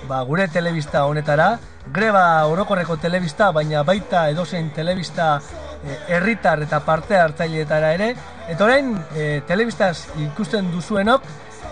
ba, 0.09 0.23
gure 0.25 0.49
telebista 0.49 1.05
honetara, 1.05 1.59
greba 1.87 2.47
orokorreko 2.47 2.97
telebista, 3.01 3.51
baina 3.53 3.83
baita 3.83 4.29
edozein 4.31 4.71
telebista 4.75 5.39
e, 5.85 5.97
herritar 6.15 6.63
eta 6.63 6.81
parte 6.87 7.17
hartzaileetara 7.17 7.95
ere, 7.97 8.11
eta 8.49 8.65
orain 8.65 8.93
e, 9.17 9.41
telebistaz 9.49 10.11
ikusten 10.27 10.71
duzuenok, 10.75 11.25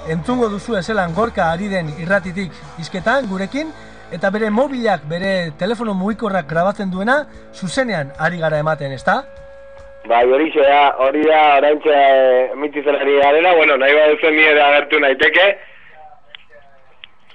entzungo 0.09 0.49
duzu 0.49 0.81
zelan 0.83 1.15
gorka 1.15 1.53
ari 1.53 1.69
den 1.69 1.93
irratitik 1.99 2.53
izketan 2.79 3.29
gurekin, 3.29 3.73
eta 4.13 4.31
bere 4.31 4.51
mobilak, 4.51 5.05
bere 5.09 5.53
telefono 5.59 5.95
mugikorrak 5.95 6.49
grabatzen 6.49 6.91
duena, 6.91 7.27
zuzenean 7.55 8.13
ari 8.19 8.39
gara 8.39 8.59
ematen, 8.59 8.93
ezta? 8.93 9.23
Bai, 10.09 10.25
hori 10.25 10.49
da, 10.55 10.95
hori 11.05 11.23
da, 11.27 11.41
orain 11.59 11.81
txe 11.85 11.97
mitizelari 12.57 13.19
garela, 13.21 13.53
bueno, 13.55 13.77
nahi 13.77 13.93
baduzu 13.93 14.31
ni 14.33 14.47
ere 14.47 14.63
agertu 14.63 15.01
naiteke. 15.01 15.49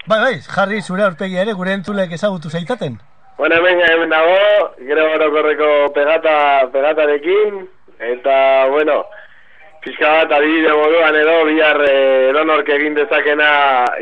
Bai, 0.06 0.20
bai, 0.20 0.40
jarri 0.44 0.82
zure 0.82 1.04
aurpegia 1.06 1.44
ere 1.46 1.54
gure 1.56 1.72
entzulek 1.72 2.12
ezagutu 2.12 2.50
zaitaten. 2.50 2.98
Bueno, 3.38 3.56
hemen, 3.56 3.80
hemen 3.88 4.10
dago, 4.12 4.74
gero 4.88 5.06
orokorreko 5.14 5.68
pegata, 5.96 6.34
pegatarekin, 6.74 7.62
eta, 8.10 8.36
bueno, 8.68 8.98
pixka 9.86 10.10
bat 10.18 10.34
adibide 10.38 10.74
moduan 10.76 11.16
edo, 11.16 11.38
bihar 11.48 11.80
eh, 11.88 12.28
edonork 12.34 12.68
egin 12.76 12.98
dezakena 13.00 13.48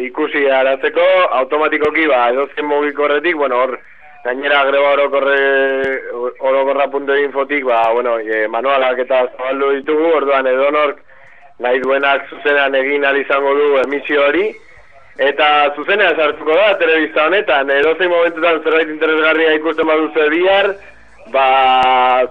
ikusi 0.08 0.48
aratzeko, 0.50 1.06
automatikoki, 1.44 2.08
ba, 2.10 2.24
edo 2.34 2.48
zen 2.56 2.66
mugikorretik, 2.66 3.38
bueno, 3.38 3.62
hor, 3.62 3.78
gainera 4.26 4.64
greba 4.72 4.96
orokorre, 4.98 5.38
orokorra.infotik, 6.40 7.64
ba, 7.70 7.84
bueno, 7.94 8.18
e, 8.18 8.48
manualak 8.50 9.06
eta 9.06 9.22
zabaldu 9.38 9.70
ditugu, 9.78 10.10
orduan 10.18 10.50
edonork 10.50 11.06
nahi 11.62 11.78
duenak 11.86 12.26
zuzenean 12.34 12.74
egin 12.74 13.06
izango 13.22 13.54
du 13.54 13.72
emisio 13.86 14.26
hori, 14.26 14.50
eta 15.22 15.48
zuzenean 15.76 16.16
sartuko 16.18 16.56
da 16.58 16.72
telebista 16.80 17.28
honetan, 17.30 17.70
edozein 17.70 18.10
momentutan 18.10 18.62
zerbait 18.64 18.90
interesgarria 18.90 19.54
ikusten 19.60 19.88
baduzu 19.88 20.26
bihar, 20.34 20.72
ba, 21.32 21.46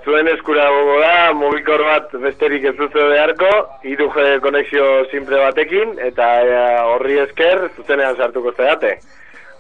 zuen 0.05 0.29
eskura 0.33 0.67
gogo 0.75 0.99
da, 1.01 1.33
mugikor 1.37 1.85
bat 1.87 2.13
besterik 2.25 2.67
ez 2.73 2.75
duzu 2.79 3.07
beharko, 3.13 3.51
3G 3.85 4.27
konexio 4.43 4.91
simple 5.13 5.39
batekin, 5.39 5.97
eta 6.11 6.29
e, 6.43 6.61
horri 6.91 7.21
esker 7.27 7.69
zuzenean 7.77 8.17
sartuko 8.17 8.53
zeate. 8.57 8.97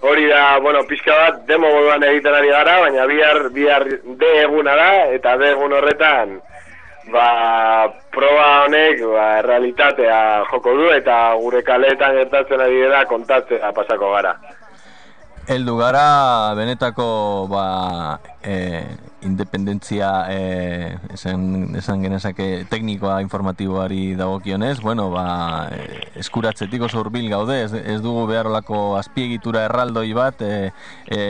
Hori 0.00 0.26
da, 0.30 0.58
bueno, 0.64 0.80
pixka 0.88 1.12
bat 1.12 1.42
demo 1.46 1.68
moduan 1.70 2.02
egiten 2.08 2.34
ari 2.34 2.48
gara, 2.48 2.78
baina 2.86 3.06
bihar, 3.06 3.42
bihar 3.52 3.84
D 4.20 4.30
eguna 4.42 4.76
da, 4.76 4.92
eta 5.16 5.36
D 5.36 5.50
egun 5.54 5.76
horretan, 5.76 6.38
ba, 7.12 7.88
proba 8.12 8.46
honek, 8.64 9.02
ba, 9.04 9.26
realitatea 9.42 10.44
joko 10.50 10.74
du, 10.78 10.88
eta 10.94 11.34
gure 11.42 11.62
kaleetan 11.62 12.16
gertatzen 12.18 12.60
ari 12.60 12.82
dira 12.84 13.04
kontatzea 13.10 13.72
pasako 13.76 14.14
gara. 14.14 14.34
Heldu 15.50 15.76
gara 15.80 16.54
benetako 16.54 17.10
ba, 17.50 17.66
e, 18.44 18.56
independentzia 19.22 20.26
e, 20.32 20.96
esan, 21.14 21.74
esan 21.76 22.02
genezake 22.02 22.64
teknikoa 22.70 23.20
informatiboari 23.22 24.14
dagokionez, 24.16 24.80
bueno, 24.80 25.10
ba, 25.10 25.68
e, 25.72 26.10
eskuratzetik 26.20 26.82
oso 26.82 27.00
hurbil 27.00 27.28
gaude, 27.30 27.58
ez, 27.64 27.72
ez 27.74 28.00
dugu 28.02 28.26
behar 28.30 28.48
olako 28.50 28.96
azpiegitura 28.98 29.64
erraldoi 29.68 30.12
bat, 30.16 30.40
e, 30.42 30.72
e, 31.06 31.20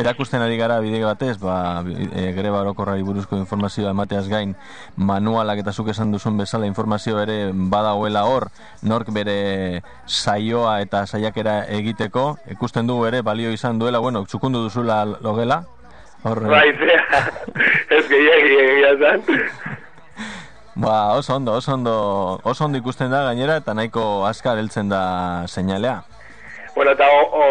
erakusten 0.00 0.42
ari 0.42 0.56
gara 0.56 0.80
bide 0.80 1.02
batez, 1.04 1.36
ba, 1.42 1.84
e, 1.86 2.32
greba 2.36 2.62
orokorrari 2.64 3.04
buruzko 3.06 3.38
informazioa 3.40 3.92
emateaz 3.92 4.26
gain, 4.32 4.56
manualak 4.96 5.60
eta 5.64 5.72
zuk 5.76 5.92
esan 5.92 6.12
duzun 6.14 6.40
bezala 6.40 6.66
informazio 6.66 7.20
ere 7.20 7.52
badagoela 7.52 8.24
hor, 8.26 8.50
nork 8.82 9.12
bere 9.12 9.82
saioa 10.06 10.80
eta 10.80 11.06
saiakera 11.06 11.62
egiteko, 11.78 12.36
ikusten 12.56 12.88
dugu 12.88 13.06
ere 13.10 13.22
balio 13.22 13.52
izan 13.52 13.78
duela, 13.78 14.00
bueno, 14.00 14.24
txukundu 14.24 14.64
duzula 14.66 15.04
logela, 15.04 15.64
hor, 16.26 16.42
eh, 16.44 16.50
Bai, 16.50 16.68
zea, 16.80 17.22
ez 17.96 18.04
gehiagi 18.10 18.58
egia 18.64 18.92
zan. 18.98 19.22
Ba, 20.76 21.16
oso 21.16 21.36
ondo, 21.38 21.54
oso 21.56 21.72
ondo, 21.72 21.96
oso 22.44 22.66
ondo 22.66 22.78
ikusten 22.78 23.10
da 23.10 23.22
gainera 23.30 23.56
eta 23.62 23.72
nahiko 23.74 24.26
azkar 24.28 24.58
heltzen 24.60 24.90
da 24.92 25.00
seinalea. 25.48 26.02
Bueno, 26.74 26.92
eta 26.92 27.06
o, 27.08 27.22
o, 27.40 27.44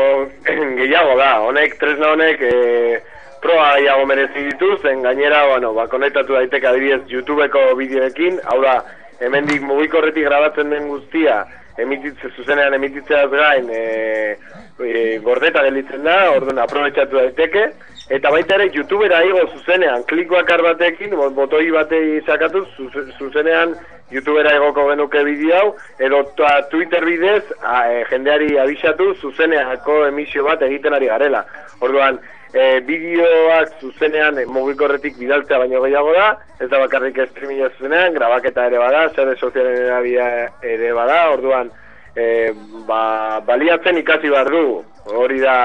gehiago 0.81 1.15
da, 1.17 1.31
honek, 1.47 1.79
tresna 1.81 2.11
honek, 2.13 2.43
e, 2.45 2.99
proa 3.41 3.71
gehiago 3.79 4.05
merezi 4.05 4.45
ditu, 4.51 4.75
zen 4.83 5.01
gainera, 5.01 5.41
bueno, 5.49 5.73
ba, 5.73 5.87
konektatu 5.89 6.37
daiteke 6.37 6.69
adibidez 6.69 7.01
YouTubeko 7.09 7.71
bideoekin, 7.79 8.37
hau 8.51 8.59
da, 8.61 8.77
hemendik 9.25 9.65
mugikorretik 9.65 10.27
grabatzen 10.27 10.69
den 10.69 10.85
guztia, 10.91 11.41
emititze, 11.81 12.29
zuzenean 12.37 12.77
emititzeaz 12.77 13.31
gain, 13.33 13.73
e, 13.73 14.37
e, 14.85 15.17
gordeta 15.25 15.65
gelitzen 15.65 16.05
da, 16.05 16.19
orduan 16.35 16.61
aprobetxatu 16.61 17.17
daiteke, 17.17 17.71
eta 18.09 18.29
baita 18.31 18.55
ere 18.55 18.69
YouTubera 18.73 19.23
igo 19.25 19.47
zuzenean, 19.55 20.03
klik 20.03 20.29
bakar 20.29 20.61
batekin, 20.61 21.09
bo- 21.15 21.29
botoi 21.31 21.71
batei 21.71 22.21
sakatu, 22.25 22.65
zuze- 22.77 23.11
zuzenean 23.17 23.75
YouTubera 24.11 24.51
igoko 24.55 24.87
genuke 24.91 25.23
bideo 25.25 25.55
hau, 25.57 25.75
edo 25.99 26.23
ta- 26.37 26.61
Twitter 26.69 27.03
bidez 27.05 27.43
a, 27.63 27.89
e, 27.91 28.03
jendeari 28.11 28.57
abisatu 28.59 29.15
zuzeneako 29.21 30.05
emisio 30.07 30.43
bat 30.45 30.61
egiten 30.61 30.93
ari 30.93 31.07
garela. 31.07 31.45
Orduan, 31.81 32.19
e, 32.53 32.79
bideoak 32.85 33.73
zuzenean 33.81 34.37
e, 34.37 34.45
mugikorretik 34.45 35.17
bidaltzea 35.17 35.57
baino 35.57 35.81
gehiago 35.81 36.13
da, 36.13 36.37
ez 36.59 36.69
da 36.69 36.79
bakarrik 36.79 37.17
streaminga 37.31 37.71
zuzenean, 37.77 38.13
grabaketa 38.13 38.67
ere 38.67 38.77
bada, 38.77 39.09
sare 39.15 39.35
sozialen 39.35 39.81
erabia 39.87 40.29
ere 40.61 40.93
bada, 40.93 41.31
orduan, 41.31 41.71
e, 42.15 42.53
ba, 42.87 43.41
baliatzen 43.45 43.99
ikasi 44.01 44.31
behar 44.31 44.49
du, 44.51 44.65
hori 45.05 45.39
da, 45.41 45.55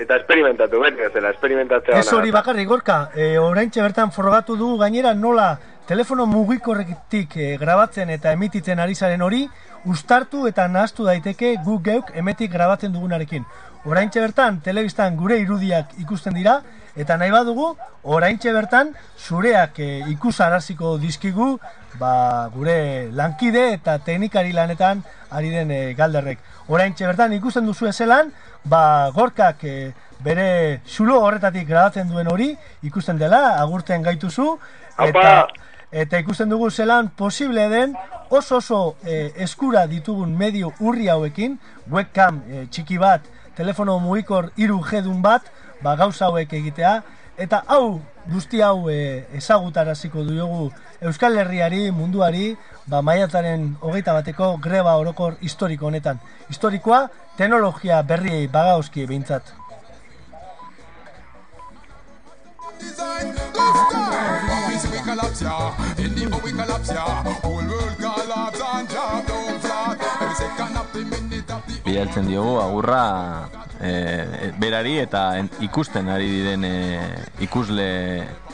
eta 0.00 0.16
esperimentatu, 0.18 0.80
beti 0.82 1.04
bezala, 1.04 1.34
esperimentatzea 1.36 2.00
Ez 2.00 2.12
hori 2.16 2.32
bakarrik 2.34 2.68
gorka, 2.68 3.02
e, 3.14 3.36
oraintxe 3.38 3.82
bertan 3.84 4.10
frogatu 4.14 4.56
dugu 4.56 4.80
gainera 4.80 5.14
nola 5.14 5.52
telefono 5.90 6.26
mugikorretik 6.26 7.36
e, 7.36 7.56
grabatzen 7.58 8.10
eta 8.14 8.32
emititzen 8.32 8.78
ari 8.78 8.94
zaren 8.94 9.22
hori 9.26 9.44
ustartu 9.90 10.44
eta 10.46 10.68
nahastu 10.68 11.06
daiteke 11.06 11.56
gu 11.64 11.80
geuk 11.82 12.12
emetik 12.14 12.52
grabatzen 12.52 12.92
dugunarekin. 12.94 13.46
Oraintxe 13.88 14.20
bertan 14.20 14.60
telebistan 14.60 15.16
gure 15.16 15.38
irudiak 15.40 15.96
ikusten 15.98 16.36
dira 16.36 16.60
eta 16.94 17.16
nahi 17.16 17.32
badugu 17.34 17.72
oraintxe 18.02 18.52
bertan 18.52 18.94
zureak 19.18 19.78
e, 19.80 19.90
ikusaraziko 20.14 20.96
dizkigu 21.02 21.56
ba, 21.98 22.48
gure 22.54 23.10
lankide 23.12 23.72
eta 23.74 23.98
teknikari 24.04 24.52
lanetan 24.52 25.02
ari 25.30 25.50
den 25.50 25.70
e, 25.70 25.80
galderrek. 25.94 26.38
Oraintxe 26.68 27.06
bertan 27.06 27.32
ikusten 27.32 27.66
duzu 27.66 27.88
ezelan, 27.90 28.30
ba, 28.64 29.10
gorkak 29.14 29.64
e, 29.64 29.92
bere 30.24 30.80
zulo 30.86 31.20
horretatik 31.24 31.66
grabatzen 31.68 32.08
duen 32.08 32.28
hori 32.30 32.52
ikusten 32.86 33.18
dela, 33.18 33.56
agurten 33.60 34.02
gaituzu, 34.04 34.52
eta, 35.06 35.46
eta 35.90 36.20
ikusten 36.20 36.50
dugu 36.52 36.70
zelan 36.70 37.08
posible 37.16 37.68
den 37.72 37.96
oso 38.30 38.60
oso 38.60 38.96
e, 39.04 39.32
eskura 39.42 39.86
ditugun 39.90 40.36
medio 40.36 40.72
urri 40.78 41.08
hauekin, 41.08 41.58
webcam 41.90 42.42
e, 42.46 42.66
txiki 42.70 42.98
bat, 42.98 43.24
telefono 43.56 43.98
mugikor 43.98 44.52
hiru 44.56 44.78
jedun 44.86 45.22
bat, 45.22 45.48
ba, 45.82 45.96
gauza 45.96 46.28
hauek 46.28 46.52
egitea, 46.60 47.00
eta 47.40 47.64
hau 47.72 48.00
guzti 48.28 48.60
hau 48.60 48.90
e, 48.92 49.24
ezagutaraziko 49.38 50.22
dugu 50.24 50.70
Euskal 51.00 51.38
Herriari, 51.40 51.90
munduari, 51.96 52.56
ba, 52.86 53.00
maiatzaren 53.00 53.62
hogeita 53.80 54.12
bateko 54.12 54.50
greba 54.60 54.96
orokor 55.00 55.38
historiko 55.40 55.88
honetan. 55.88 56.20
Historikoa, 56.52 57.06
teknologia 57.38 58.02
berriei 58.02 58.46
bagauzki 58.48 59.06
behintzat. 59.06 59.54
This 62.80 62.98
bidaltzen 71.84 72.26
diogu 72.28 72.58
agurra 72.60 73.48
e, 73.80 74.52
berari 74.58 74.98
eta 74.98 75.38
en- 75.38 75.50
ikusten 75.60 76.08
ari 76.08 76.28
diren 76.30 76.64
e, 76.64 76.74
ikusle 77.46 77.88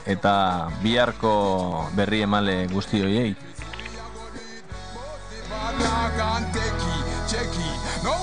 eta 0.06 0.68
biharko 0.82 1.88
berri 1.96 2.22
emale 2.22 2.66
guzti 2.68 3.02
horiei. 3.02 3.36
No, 8.04 8.14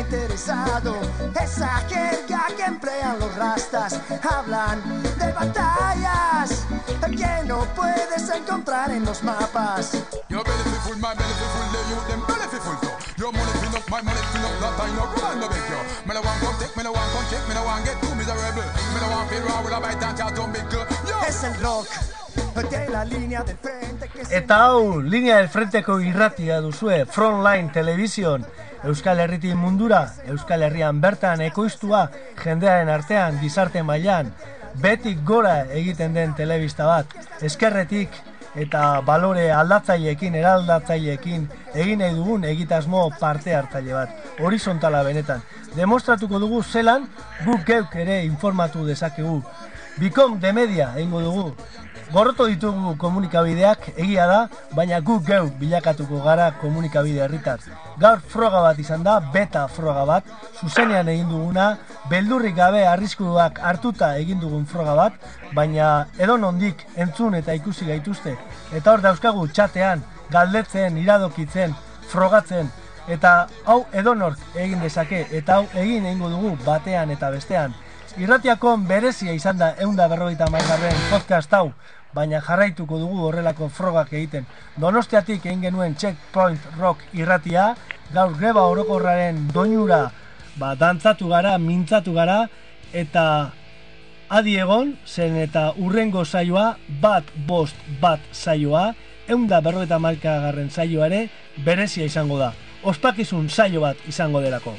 interesado 0.00 0.96
esa 1.40 1.68
jerga 1.88 2.46
que 2.56 2.64
emplean 2.64 3.18
los 3.18 3.34
rastas. 3.36 4.00
Hablan 4.22 4.80
de 5.18 5.32
batallas 5.32 6.66
que 7.10 7.46
no 7.46 7.64
puedes 7.74 8.28
encontrar 8.30 8.90
en 8.90 9.04
los 9.04 9.22
mapas. 9.22 9.92
Your 10.28 10.44
belly 10.44 10.62
fi 10.64 10.88
full, 10.88 10.96
my 10.96 11.14
full, 11.14 11.72
the 11.72 11.78
youth 11.90 12.08
them. 12.08 13.01
Your 13.22 13.30
money 13.30 13.52
fill 13.62 13.76
up, 13.76 13.88
my 13.88 14.02
money 14.02 14.18
fill 14.34 14.46
up, 14.46 14.58
that 14.58 14.80
I 14.82 14.90
no 14.98 15.06
run 15.06 15.38
no 15.38 15.46
beg 15.46 15.62
you. 15.70 15.78
Me 16.08 16.12
no 16.12 16.22
want 16.26 16.40
come 16.42 16.58
take, 16.58 16.76
me 16.76 16.82
no 16.82 16.90
want 16.90 17.06
come 17.14 17.26
take, 17.30 17.46
me 17.46 17.54
no 17.54 17.62
want 17.62 17.84
get 17.86 17.94
too 18.02 18.12
miserable. 18.18 18.66
Me 18.66 18.98
no 18.98 19.06
want 19.14 19.30
feel 19.30 19.42
raw 19.46 19.62
with 19.62 19.72
a 19.72 19.78
bite 19.78 20.02
and 20.02 20.18
chat 20.18 20.38
on 20.40 20.50
big 20.50 20.66
girl. 20.68 20.86
Yo. 21.06 21.14
Es 21.28 21.44
el 21.44 21.54
rock 21.62 21.86
de 22.68 22.88
la 22.88 23.04
línea 23.04 23.44
del 23.44 23.56
frente 23.58 24.08
que 24.08 24.24
se 24.24 24.38
Eta 24.38 24.64
hau, 24.64 25.00
linea 25.00 25.36
del 25.36 25.48
frenteko 25.48 26.00
irratia 26.00 26.60
duzue, 26.60 27.06
Frontline 27.06 27.70
Television, 27.70 28.44
Euskal 28.82 29.20
Herritik 29.20 29.54
mundura, 29.54 30.16
Euskal 30.26 30.66
Herrian 30.66 31.00
bertan 31.00 31.46
ekoiztua, 31.46 32.08
jendearen 32.42 32.90
artean, 32.90 33.38
gizarte 33.38 33.84
mailan, 33.86 34.34
betik 34.82 35.22
gora 35.24 35.60
egiten 35.70 36.18
den 36.18 36.34
telebista 36.34 36.90
bat, 36.90 37.14
eskerretik 37.40 38.18
eta 38.54 39.00
balore 39.00 39.50
aldatzaileekin, 39.52 40.34
eraldatzaileekin, 40.36 41.48
egin 41.74 42.02
nahi 42.04 42.14
dugun 42.14 42.44
egitasmo 42.44 43.08
parte 43.20 43.54
hartzaile 43.56 43.94
bat, 43.96 44.16
horizontala 44.40 45.02
benetan. 45.06 45.42
Demostratuko 45.76 46.38
dugu 46.42 46.62
zelan, 46.62 47.08
guk 47.44 47.64
geuk 47.66 47.94
ere 47.96 48.22
informatu 48.24 48.84
dezakegu. 48.86 49.42
Bikom 49.98 50.38
de 50.40 50.52
media 50.52 50.92
egingo 50.96 51.20
dugu, 51.20 51.46
Gorroto 52.12 52.44
ditugu 52.44 52.90
komunikabideak 53.00 53.86
egia 53.94 54.26
da, 54.28 54.40
baina 54.76 54.98
guk 55.00 55.22
geu 55.24 55.46
bilakatuko 55.56 56.18
gara 56.20 56.50
komunikabide 56.60 57.22
herritar. 57.24 57.62
Gaur 58.02 58.18
froga 58.34 58.60
bat 58.60 58.80
izan 58.82 59.06
da, 59.06 59.14
beta 59.32 59.62
froga 59.72 60.02
bat, 60.04 60.26
zuzenean 60.60 61.08
egin 61.08 61.30
duguna, 61.30 61.70
beldurrik 62.10 62.58
gabe 62.58 62.82
arriskuak 62.84 63.62
hartuta 63.64 64.10
egin 64.20 64.42
dugun 64.42 64.66
froga 64.68 64.96
bat, 64.98 65.16
baina 65.56 65.92
edo 66.18 66.36
nondik 66.36 66.84
entzun 66.96 67.38
eta 67.38 67.56
ikusi 67.56 67.88
gaituzte. 67.88 68.34
Eta 68.76 68.92
hor 68.92 69.04
dauzkagu 69.06 69.46
txatean, 69.48 70.04
galdetzen, 70.34 71.00
iradokitzen, 71.00 71.72
frogatzen, 72.12 72.68
eta 73.08 73.46
hau 73.64 73.86
edonork 74.02 74.60
egin 74.66 74.84
dezake, 74.84 75.24
eta 75.32 75.62
hau 75.62 75.64
egin 75.86 76.04
egingo 76.04 76.28
dugu 76.34 76.58
batean 76.66 77.16
eta 77.16 77.32
bestean. 77.32 77.72
Irratiakon 78.20 78.84
berezia 78.84 79.32
izan 79.32 79.56
da 79.56 79.72
eunda 79.80 80.04
berrogeita 80.12 80.50
margarren 80.52 80.98
podcast 81.08 81.54
hau, 81.56 81.70
baina 82.14 82.40
jarraituko 82.44 82.98
dugu 83.00 83.26
horrelako 83.28 83.68
frogak 83.68 84.12
egiten. 84.12 84.46
Donostiatik 84.76 85.46
egin 85.46 85.62
genuen 85.62 85.96
Checkpoint 85.96 86.60
Rock 86.78 87.04
irratia, 87.12 87.72
gaur 88.12 88.36
greba 88.38 88.66
orokorraren 88.68 89.48
doinura 89.52 90.10
ba, 90.56 90.74
dantzatu 90.76 91.28
gara, 91.32 91.56
mintzatu 91.58 92.14
gara, 92.16 92.46
eta 92.92 93.24
adi 94.32 94.56
egon, 94.60 94.94
zen 95.06 95.36
eta 95.40 95.70
urrengo 95.80 96.24
saioa, 96.24 96.76
bat 97.00 97.28
bost 97.48 97.76
bat 98.00 98.20
saioa, 98.32 98.92
eunda 99.28 99.60
berrogeita 99.64 100.00
margarren 100.02 100.70
saioa 100.70 101.08
ere 101.08 101.26
berezia 101.64 102.08
izango 102.08 102.40
da. 102.40 102.52
Ospakizun 102.82 103.48
saio 103.48 103.84
bat 103.84 104.08
izango 104.08 104.42
delako. 104.42 104.74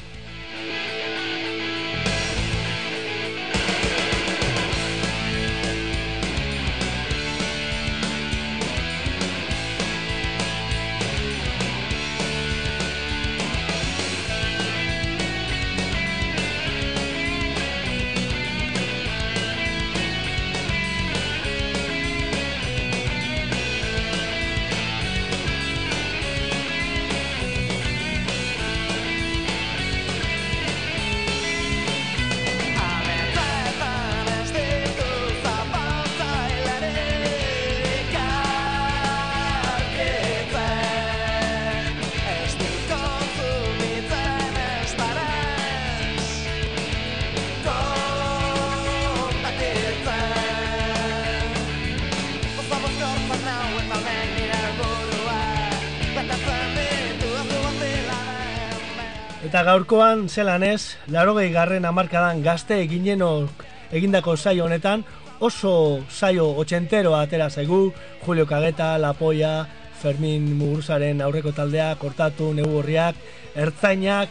Gaurkoan 59.64 60.28
zelan 60.28 60.62
ez, 60.62 60.96
larogei 61.08 61.50
garren 61.52 61.84
amarkadan 61.88 62.42
gazte 62.44 62.76
eginenok 62.82 63.64
egindako 63.94 64.36
saio 64.36 64.66
honetan 64.66 65.04
oso 65.40 66.02
saio 66.08 66.46
otxentero 66.60 67.14
atera 67.16 67.50
zaigu, 67.50 67.92
Julio 68.24 68.46
Kageta, 68.46 68.98
La 68.98 69.12
Polla, 69.12 69.66
Fermin 70.00 70.54
Muguruzaren 70.58 71.20
aurreko 71.20 71.52
taldea, 71.52 71.94
Kortatu, 71.96 72.52
Neugorriak, 72.54 73.16
Ertzainak, 73.54 74.28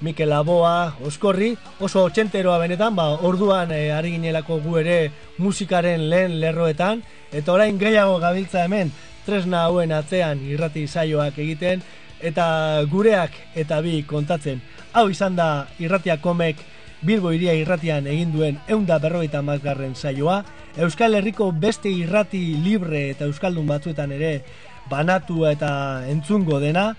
Mikel 0.00 0.32
Aboa, 0.32 0.96
Oskorri, 1.04 1.52
oso 1.78 2.04
otxenteroa 2.08 2.58
benetan, 2.62 2.96
ba, 2.96 3.10
orduan 3.26 3.72
e, 3.74 3.90
ari 3.92 4.14
ginelako 4.16 4.60
gu 4.64 4.78
ere 4.80 4.98
musikaren 5.38 6.08
lehen 6.10 6.38
lerroetan, 6.40 7.02
eta 7.32 7.52
orain 7.52 7.78
gehiago 7.78 8.18
gabiltza 8.18 8.64
hemen, 8.64 8.92
tresna 9.26 9.66
hauen 9.66 9.92
atzean 9.92 10.40
irrati 10.48 10.86
saioak 10.88 11.38
egiten, 11.38 11.84
eta 12.22 12.82
gureak 12.90 13.36
eta 13.54 13.80
bi 13.80 14.02
kontatzen. 14.06 14.60
Hau 14.92 15.08
izan 15.10 15.36
da 15.36 15.66
irratia 15.78 16.18
komek 16.20 16.56
Bilbo 17.00 17.32
iria 17.32 17.54
irratian 17.56 18.06
egin 18.06 18.32
duen 18.34 18.58
eunda 18.68 18.98
berrogeita 19.00 19.40
mazgarren 19.42 19.94
saioa, 19.94 20.42
Euskal 20.76 21.16
Herriko 21.16 21.50
beste 21.52 21.88
irrati 21.88 22.42
libre 22.64 23.08
eta 23.14 23.24
Euskaldun 23.24 23.66
batzuetan 23.66 24.12
ere 24.12 24.42
banatu 24.90 25.46
eta 25.48 25.70
entzungo 26.10 26.60
dena, 26.60 26.90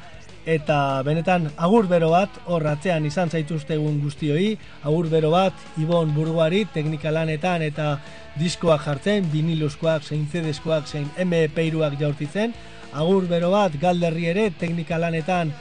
eta 0.45 1.03
benetan 1.05 1.51
agur 1.57 1.85
bero 1.87 2.09
bat 2.15 2.39
hor 2.49 2.65
atzean 2.67 3.05
izan 3.05 3.29
zaituztegun 3.29 3.99
guztioi, 4.01 4.57
agur 4.83 5.09
bero 5.09 5.31
bat 5.31 5.53
Ibon 5.77 6.15
Burguari 6.15 6.65
teknika 6.73 7.11
lanetan 7.13 7.61
eta 7.61 7.99
diskoak 8.39 8.81
jartzen, 8.85 9.27
vinilozkoak, 9.31 10.03
zein 10.03 10.25
CD-skoak, 10.31 10.87
zein 10.87 11.09
MP2ak 11.19 11.99
jaurtitzen, 11.99 12.55
agur 12.93 13.27
bero 13.27 13.51
bat 13.51 13.75
galderri 13.81 14.27
ere 14.33 14.49
teknika 14.59 14.97
lanetan 14.97 15.53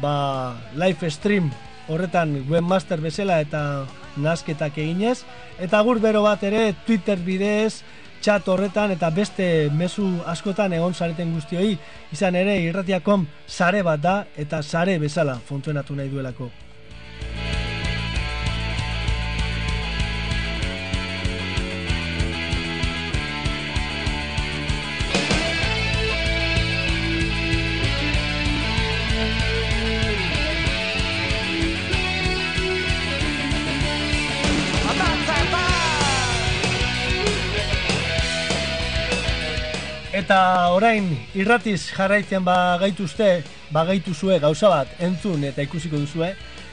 ba, 0.00 0.56
live 0.74 1.10
stream 1.10 1.50
horretan 1.88 2.44
webmaster 2.48 3.00
bezala 3.00 3.40
eta 3.42 3.86
nasketak 4.16 4.78
eginez 4.78 5.22
eta 5.60 5.78
agur 5.78 6.00
bero 6.00 6.22
bat 6.22 6.42
ere 6.42 6.74
Twitter 6.86 7.18
bidez 7.18 7.82
chat 8.22 8.46
horretan 8.48 8.94
eta 8.94 9.10
beste 9.10 9.46
mezu 9.74 10.06
askotan 10.30 10.72
egon 10.78 10.94
zareten 10.94 11.34
guztioi 11.34 11.76
izan 12.14 12.38
ere 12.38 12.60
irratiakom 12.62 13.26
sare 13.46 13.82
bat 13.82 14.00
da 14.00 14.16
eta 14.36 14.62
sare 14.62 14.98
bezala 15.02 15.40
funtzionatu 15.48 15.98
nahi 15.98 16.08
duelako. 16.08 16.61
Eta 40.32 40.72
orain 40.72 41.10
irratiz 41.36 41.90
jarraitzen 41.92 42.40
ba 42.40 42.78
gaituzte, 42.80 43.42
ba 43.68 43.82
gaituzue 43.84 44.38
gauza 44.40 44.70
bat 44.72 44.94
entzun 45.04 45.44
eta 45.44 45.60
ikusiko 45.66 46.00
duzue. 46.00 46.30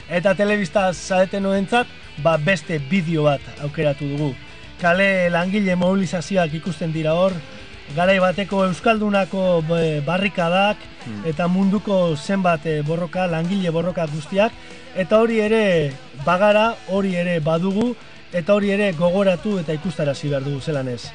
Eta 0.08 0.32
telebista 0.38 0.86
zareten 0.94 1.44
noentzat, 1.44 1.90
ba 2.24 2.38
beste 2.40 2.78
bideo 2.88 3.26
bat 3.28 3.60
aukeratu 3.60 4.08
dugu. 4.14 4.30
kale 4.80 5.28
langile 5.28 5.76
mobilizazioak 5.76 6.54
ikusten 6.54 6.92
dira 6.92 7.12
hor, 7.12 7.34
garai 7.94 8.18
bateko 8.18 8.64
Euskaldunako 8.64 9.62
barrikadak 10.06 10.78
eta 11.26 11.48
munduko 11.48 12.16
zenbat 12.16 12.64
eh, 12.64 12.80
borroka, 12.80 13.26
langile 13.26 13.68
borroka 13.70 14.06
guztiak, 14.06 14.52
eta 14.96 15.18
hori 15.18 15.40
ere 15.40 15.92
bagara, 16.24 16.76
hori 16.88 17.14
ere 17.14 17.40
badugu, 17.40 17.94
eta 18.32 18.54
hori 18.54 18.70
ere 18.70 18.92
gogoratu 18.92 19.58
eta 19.58 19.76
ikustarazi 19.76 20.32
behar 20.32 20.48
dugu 20.48 20.60
zelan 20.60 20.88
ez. 20.88 21.10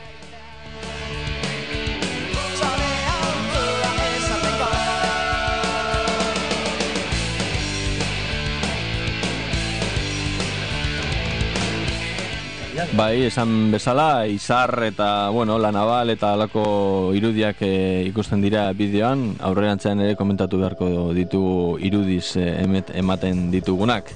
Bai, 12.94 13.26
esan 13.26 13.72
bezala, 13.74 14.28
izar 14.30 14.84
eta, 14.86 15.30
bueno, 15.30 15.58
la 15.58 15.72
naval 15.72 16.12
eta 16.14 16.34
alako 16.36 17.12
irudiak 17.18 17.58
e, 17.66 18.06
ikusten 18.12 18.44
dira 18.44 18.68
bideoan, 18.78 19.40
aurrerantzean 19.42 20.04
ere 20.06 20.16
komentatu 20.20 20.60
beharko 20.62 20.88
ditugu 21.18 21.80
irudiz 21.82 22.36
e, 22.38 22.46
emet, 22.62 22.92
ematen 22.94 23.50
ditugunak. 23.52 24.12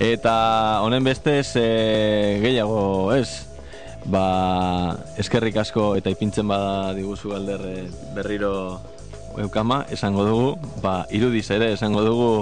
Eta 0.00 0.80
honen 0.86 1.04
bestez 1.04 1.52
e, 1.60 1.68
gehiago 2.40 3.12
ez, 3.14 3.44
ba, 4.08 4.96
eskerrik 5.20 5.60
asko 5.60 5.92
eta 6.00 6.10
ipintzen 6.10 6.48
bada 6.48 6.94
diguzu 6.96 7.34
alder 7.36 7.60
berriro 8.16 8.80
eukama, 9.36 9.84
esango 9.92 10.24
dugu, 10.24 10.50
ba, 10.80 11.04
irudiz 11.12 11.50
ere 11.52 11.74
esango 11.74 12.06
dugu, 12.06 12.32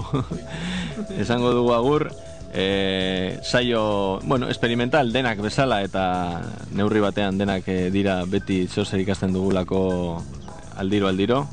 esango 1.25 1.51
dugu 1.57 1.75
agur, 1.75 2.09
e, 2.55 3.39
saio, 3.43 4.21
bueno, 4.23 4.49
experimental 4.49 5.13
denak 5.13 5.43
bezala 5.43 5.83
eta 5.83 6.41
neurri 6.73 7.03
batean 7.03 7.37
denak 7.37 7.67
e, 7.69 7.91
dira 7.91 8.23
beti 8.31 8.65
zozer 8.69 9.03
ikasten 9.03 9.35
dugulako 9.35 10.23
aldiro 10.79 11.11
aldiro. 11.11 11.45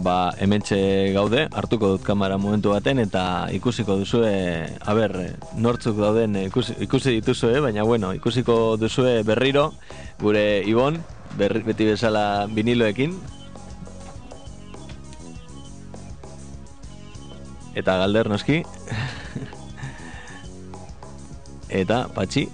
Ba, 0.00 0.30
hementxe 0.38 1.10
gaude, 1.12 1.48
hartuko 1.52 1.90
dut 1.96 2.04
kamera 2.06 2.38
momentu 2.38 2.70
baten 2.72 3.02
eta 3.02 3.50
ikusiko 3.52 3.98
duzue, 4.00 4.70
aber, 4.86 5.34
nortzuk 5.58 5.98
dauden 5.98 6.38
e, 6.38 6.46
ikusi, 6.48 6.78
ikusi 6.86 7.18
dituzue, 7.18 7.58
baina 7.60 7.82
bueno, 7.82 8.14
ikusiko 8.14 8.78
duzue 8.80 9.20
berriro, 9.26 9.74
gure 10.22 10.62
Ibon, 10.64 11.02
berri, 11.36 11.66
beti 11.66 11.90
bezala 11.90 12.46
viniloekin, 12.48 13.18
eta 17.74 17.98
galder 18.00 18.30
noski, 18.30 18.62
eta 21.70 22.08
patxi, 22.14 22.48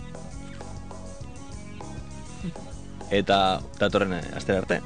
eta 3.10 3.60
datorren 3.80 4.20
astera 4.36 4.60
arte. 4.64 4.82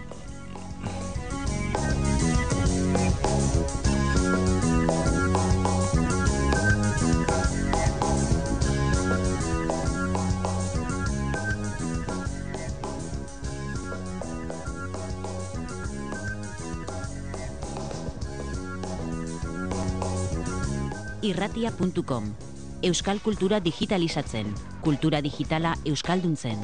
irratia.com 21.31 22.50
Euskal 22.83 23.18
kultura 23.20 23.59
digitalizatzen, 23.61 24.55
kultura 24.81 25.20
digitala 25.20 25.74
euskalduntzen. 25.85 26.57